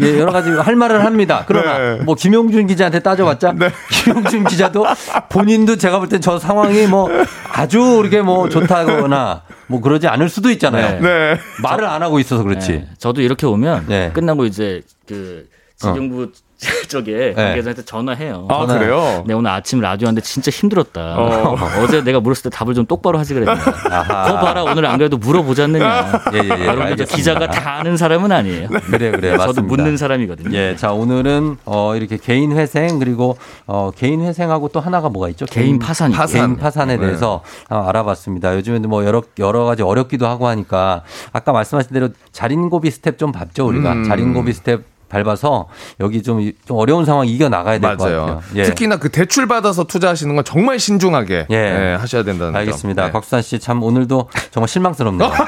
[0.00, 1.44] 예, 여러 가지 할 말을 합니다.
[1.46, 3.54] 그러나, 뭐, 김용준 기자한테 따져봤자,
[3.90, 4.86] 김용준 기자도
[5.28, 7.08] 본인도 제가 볼 땐 저 상황이 뭐,
[7.52, 11.00] 아주 이렇게 뭐, 좋다거나, 뭐, 그러지 않을 수도 있잖아요.
[11.00, 11.38] 네.
[11.62, 12.72] 말을 안 하고 있어서 그렇지.
[12.72, 12.88] 네.
[12.98, 14.10] 저도 이렇게 오면 네.
[14.14, 15.46] 끝나고 이제 그
[15.78, 16.32] 지경부
[16.88, 18.48] 쪽에 관계자한테 전화해요.
[18.50, 19.22] 아, 그래요?
[19.28, 21.16] 네, 오늘 아침 라디오 하는데 진짜 힘들었다.
[21.16, 21.54] 어.
[21.54, 21.86] 어.
[21.86, 23.60] 제 내가 물었을 때 답을 좀 똑바로 하지 그랬는데.
[23.88, 24.32] 아하.
[24.32, 26.20] 거 봐라, 오늘 안 그래도 물어보지 않느냐.
[26.34, 26.68] 예, 예, 예.
[26.68, 27.04] 알겠습니다.
[27.04, 28.68] 기자가 다 아는 사람은 아니에요.
[28.90, 29.30] 그래, 그래.
[29.36, 29.62] 저도 맞습니다.
[29.76, 30.58] 묻는 사람이거든요.
[30.58, 35.46] 예, 자, 오늘은, 어, 이렇게 개인 회생, 그리고, 어, 개인 회생하고 또 하나가 뭐가 있죠?
[35.46, 36.10] 개인 파산.
[36.26, 37.06] 개인 파산에 네.
[37.06, 38.56] 대해서 어, 알아봤습니다.
[38.56, 43.68] 요즘에는 뭐 여러, 여러 가지 어렵기도 하고 하니까 아까 말씀하신 대로 자린고비 스텝 좀 밟죠,
[43.68, 43.92] 우리가.
[43.92, 44.04] 음.
[44.04, 45.68] 자린고비 스텝 밟아서
[46.00, 48.04] 여기 좀, 이- 좀 어려운 상황 이겨 나가야 될 것.
[48.04, 48.42] 같아요.
[48.54, 48.64] 예.
[48.64, 51.56] 특히나 그 대출 받아서 투자하시는 건 정말 신중하게 예.
[51.56, 52.60] 예, 하셔야 된다는 점.
[52.60, 53.06] 알겠습니다.
[53.06, 53.10] 네.
[53.12, 55.30] 곽수산 씨 참 오늘도 정말 실망스럽네요.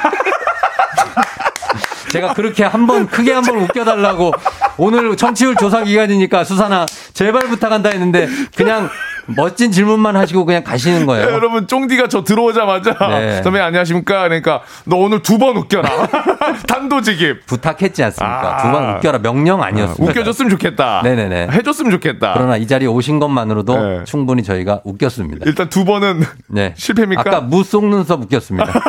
[2.11, 4.33] 제가 그렇게 한번 크게 한 번 웃겨달라고
[4.77, 8.89] 오늘 청취율 조사 기간이니까 수산아 제발 부탁한다 했는데 그냥
[9.27, 11.27] 멋진 질문만 하시고 그냥 가시는 네, 거예요.
[11.31, 13.43] 여러분 쫑디가 저 들어오자마자 네.
[13.43, 15.89] 선배님 안녕하십니까 그러니까 너 오늘 두 번 웃겨라
[16.67, 18.57] 단도직입 부탁했지 않습니까?
[18.57, 18.63] 아.
[18.63, 20.11] 두번 웃겨라 명령 아니었습니까?
[20.11, 21.49] 웃겨줬으면 좋겠다 네네네.
[21.53, 24.05] 해줬으면 좋겠다 그러나 이 자리에 오신 것만으로도 네.
[24.05, 25.45] 충분히 저희가 웃겼습니다.
[25.47, 26.75] 일단 두 번은 네.
[26.79, 27.23] 실패입니까?
[27.25, 28.73] 아까 무 속 눈썹 웃겼습니다.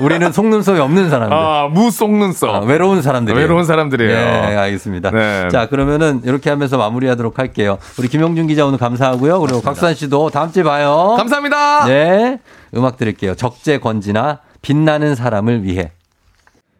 [0.00, 1.36] 우리는 속눈썹이 없는 사람들.
[1.36, 3.40] 아 무 속는 써 아, 외로운 사람들이에요.
[3.40, 5.10] 외로운 사람들이에요 네, 알겠습니다.
[5.10, 5.48] 네.
[5.50, 7.78] 자, 그러면은 이렇게 하면서 마무리하도록 할게요.
[7.98, 9.40] 우리 김용준 기자 오늘 감사하고요.
[9.40, 11.14] 그리고 곽수산 씨도 다음 주에 봐요.
[11.16, 12.38] 감사합니다 네.
[12.76, 13.34] 음악 드릴게요.
[13.34, 15.92] 적재 건지나 빛나는 사람을 위해.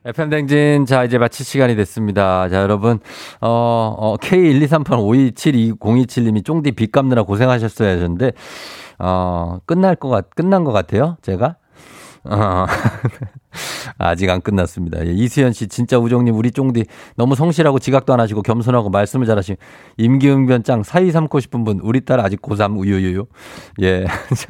[0.05, 2.49] FM 댕진, 자, 이제 마칠 시간이 됐습니다.
[2.49, 3.01] 자, 여러분,
[3.41, 8.31] 어, 어, K12385272027님이 쫑디 빚 갚느라 고생하셨어야 하셨는데,
[9.01, 11.57] 어, 끝날 것 같, 끝난 것 같아요, 제가?
[12.31, 12.67] 어.
[13.97, 15.07] 아직 안 끝났습니다.
[15.07, 16.85] 예, 이수연 씨, 진짜 우정님, 우리 쫑디
[17.17, 19.59] 너무 성실하고 지각도 안 하시고 겸손하고 말씀을 잘하시고
[19.97, 23.27] 임기응 변 짱 사이 삼고 싶은 분, 우리 딸 아직 고3 우유유유.
[23.83, 24.05] 예.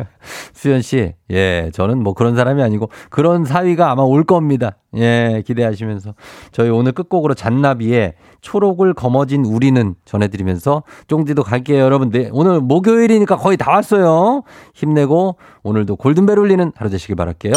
[0.54, 4.78] 수연 씨, 예, 저는 뭐 그런 사람이 아니고 그런 사위가 아마 올 겁니다.
[4.96, 6.14] 예, 기대하시면서
[6.52, 12.08] 저희 오늘 끝곡으로 잔나비의 초록을 거머쥔 우리는 전해드리면서 쫑디도 갈게요, 여러분.
[12.08, 14.42] 네, 오늘 목요일이니까 거의 다 왔어요.
[14.74, 17.52] 힘내고 오늘도 골든벨 울리는 하루 되시길 바랄게요.